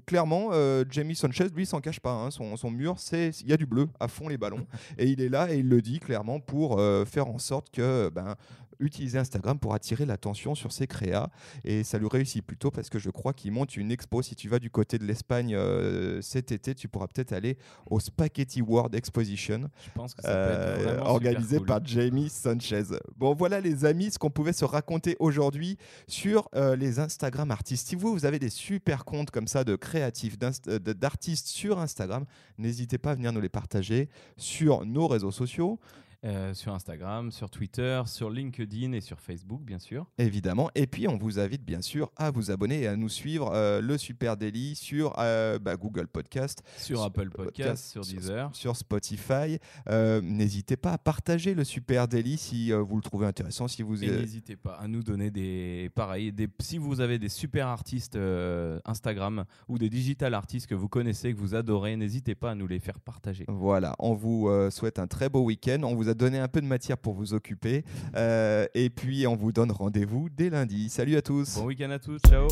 clairement, 0.05 0.51
Jamie 0.91 1.17
Sanchez, 1.17 1.49
lui, 1.55 1.65
s'en 1.65 1.81
cache 1.81 2.01
pas. 2.01 2.13
Hein. 2.13 2.31
Son, 2.31 2.59
son, 2.59 2.71
mur, 2.71 2.97
c'est 2.99 3.31
il 3.41 3.49
y 3.49 3.55
a 3.55 3.57
du 3.57 3.65
bleu 3.65 3.89
à 4.01 4.07
fond 4.07 4.29
les 4.29 4.37
ballons, 4.37 4.67
et 4.99 5.07
il 5.07 5.23
est 5.23 5.31
là 5.31 5.51
et 5.51 5.61
il 5.61 5.69
le 5.71 5.81
dit 5.81 5.99
clairement 5.99 6.41
pour 6.41 6.79
faire 7.07 7.29
en 7.29 7.39
sorte 7.39 7.71
que 7.71 8.11
ben, 8.11 8.35
utiliser 8.81 9.19
Instagram 9.19 9.59
pour 9.59 9.75
attirer 9.75 10.07
l'attention 10.07 10.55
sur 10.55 10.73
ses 10.73 10.87
créas. 10.87 11.31
Et 11.65 11.85
ça 11.85 11.99
lui 11.99 12.09
réussit 12.09 12.45
plutôt 12.45 12.71
parce 12.71 12.91
que 12.91 12.99
je 12.99 13.11
crois 13.11 13.33
qu'il 13.33 13.53
monte 13.53 13.77
une 13.77 13.91
expo. 13.91 14.23
Si 14.23 14.35
tu 14.35 14.49
vas 14.49 14.59
du 14.59 14.71
côté 14.71 14.99
de 14.99 15.05
l'Espagne 15.05 15.55
euh, 15.55 16.21
cet 16.23 16.53
été, 16.53 16.75
tu 16.75 16.89
pourras 16.89 17.07
peut-être 17.07 17.33
aller 17.33 17.59
au 17.91 18.01
Spaghetti 18.01 18.63
World 18.63 18.95
Exposition. 18.95 19.71
Je 19.85 19.91
pense 19.95 20.15
que 20.15 20.23
ça 20.23 20.29
peut 20.29 20.81
être 20.81 20.89
euh, 20.89 21.01
organisé 21.01 21.61
par 21.61 21.85
Jamie 21.85 22.29
Sanchez. 22.29 22.85
Bon, 23.17 23.35
voilà 23.35 23.61
les 23.61 23.85
amis, 23.85 24.11
ce 24.11 24.19
qu'on 24.19 24.31
pouvait 24.31 24.53
se 24.53 24.65
raconter 24.65 25.17
aujourd'hui 25.19 25.77
sur 26.07 26.49
euh, 26.55 26.77
les 26.77 26.99
Instagram 26.99 27.51
artistes. 27.51 27.89
Si 27.89 27.97
vous, 27.97 28.13
vous 28.13 28.27
avez 28.27 28.39
des 28.39 28.51
super 28.51 29.05
comptes 29.05 29.31
comme 29.31 29.49
ça 29.49 29.65
de 29.65 29.77
créatifs, 29.77 30.39
d'artistes 30.39 31.47
sur 31.47 31.79
Instagram, 31.79 32.25
n'hésitez 32.59 32.99
pas 32.99 33.13
à 33.13 33.15
venir 33.15 33.33
nous 33.33 33.41
les 33.41 33.49
partager 33.49 34.09
sur 34.37 34.85
nos 34.85 35.07
réseaux 35.07 35.31
sociaux. 35.31 35.79
Euh, 36.27 36.55
sur 36.55 36.75
Instagram, 36.75 37.31
sur 37.31 37.51
Twitter, 37.51 38.03
sur 38.07 38.31
LinkedIn 38.31 38.93
et 38.93 39.01
sur 39.01 39.21
Facebook, 39.21 39.63
bien 39.63 39.79
sûr. 39.79 40.07
Évidemment. 40.19 40.71
Et 40.75 40.89
puis, 40.89 41.07
on 41.07 41.17
vous 41.17 41.39
invite, 41.39 41.65
bien 41.65 41.81
sûr, 41.81 42.11
à 42.17 42.33
vous 42.33 42.51
abonner 42.51 42.83
et 42.83 42.89
à 42.89 42.97
nous 42.97 43.09
suivre 43.09 43.53
euh, 43.55 43.81
le 43.81 43.97
Super 43.97 44.37
Daily 44.37 44.75
sur 44.75 45.15
euh, 45.19 45.61
bah, 45.61 45.77
Google 45.77 46.09
Podcast, 46.09 46.65
sur, 46.79 47.03
Apple 47.05 47.31
Podcast, 47.31 47.93
sur 47.93 48.01
Deezer, 48.01 48.51
sur, 48.57 48.77
Spotify. 48.77 49.59
n'hésitez 49.89 50.77
pas 50.77 50.95
à 50.95 50.99
partager 50.99 51.55
le 51.55 51.63
Super 51.63 52.09
Daily 52.09 52.37
si 52.37 52.73
vous 52.73 52.97
le 52.97 53.03
trouvez 53.03 53.27
intéressant. 53.27 53.69
Si 53.69 53.83
vous 53.83 53.99
n'hésitez 53.99 54.57
pas 54.57 54.75
à 54.75 54.89
nous 54.89 55.05
donner 55.05 55.31
des 55.31 55.91
pareil, 55.95 56.33
des, 56.33 56.49
si 56.61 56.79
vous 56.79 57.01
avez 57.01 57.21
des 57.21 57.29
super 57.29 57.69
artistes 57.69 58.19
Instagram 58.85 59.45
ou 59.69 59.79
des 59.79 59.89
digital 59.89 60.35
artistes 60.35 60.67
que 60.67 60.75
vous 60.75 60.89
connaissez, 60.89 61.33
que 61.33 61.39
vous 61.39 61.55
adorez, 61.55 61.97
n'hésitez 61.97 62.35
pas 62.35 62.51
à 62.51 62.55
nous 62.57 62.67
les 62.67 62.81
faire 62.81 62.99
partager. 62.99 63.45
Voilà. 63.47 63.95
On 64.01 64.15
vous 64.15 64.51
souhaite 64.71 64.99
un 64.99 65.07
très 65.07 65.29
beau 65.29 65.43
week-end. 65.43 65.83
On 65.85 65.95
vous 65.95 66.09
a 66.09 66.16
donné 66.17 66.39
un 66.39 66.49
peu 66.49 66.61
de 66.61 66.67
matière 66.67 66.99
pour 66.99 67.15
vous 67.15 67.35
occuper. 67.35 67.85
Euh, 68.17 68.67
et 68.75 68.91
puis, 68.91 69.27
on 69.27 69.37
vous 69.37 69.53
donne 69.53 69.71
rendez-vous 69.71 70.29
dès 70.29 70.51
lundi. 70.51 70.89
Salut 70.89 71.17
à 71.17 71.23
tous. 71.23 71.57
Bon 71.57 71.67
week-end 71.67 71.91
à 71.91 71.99
tous. 71.99 72.21
Ciao. 72.29 72.49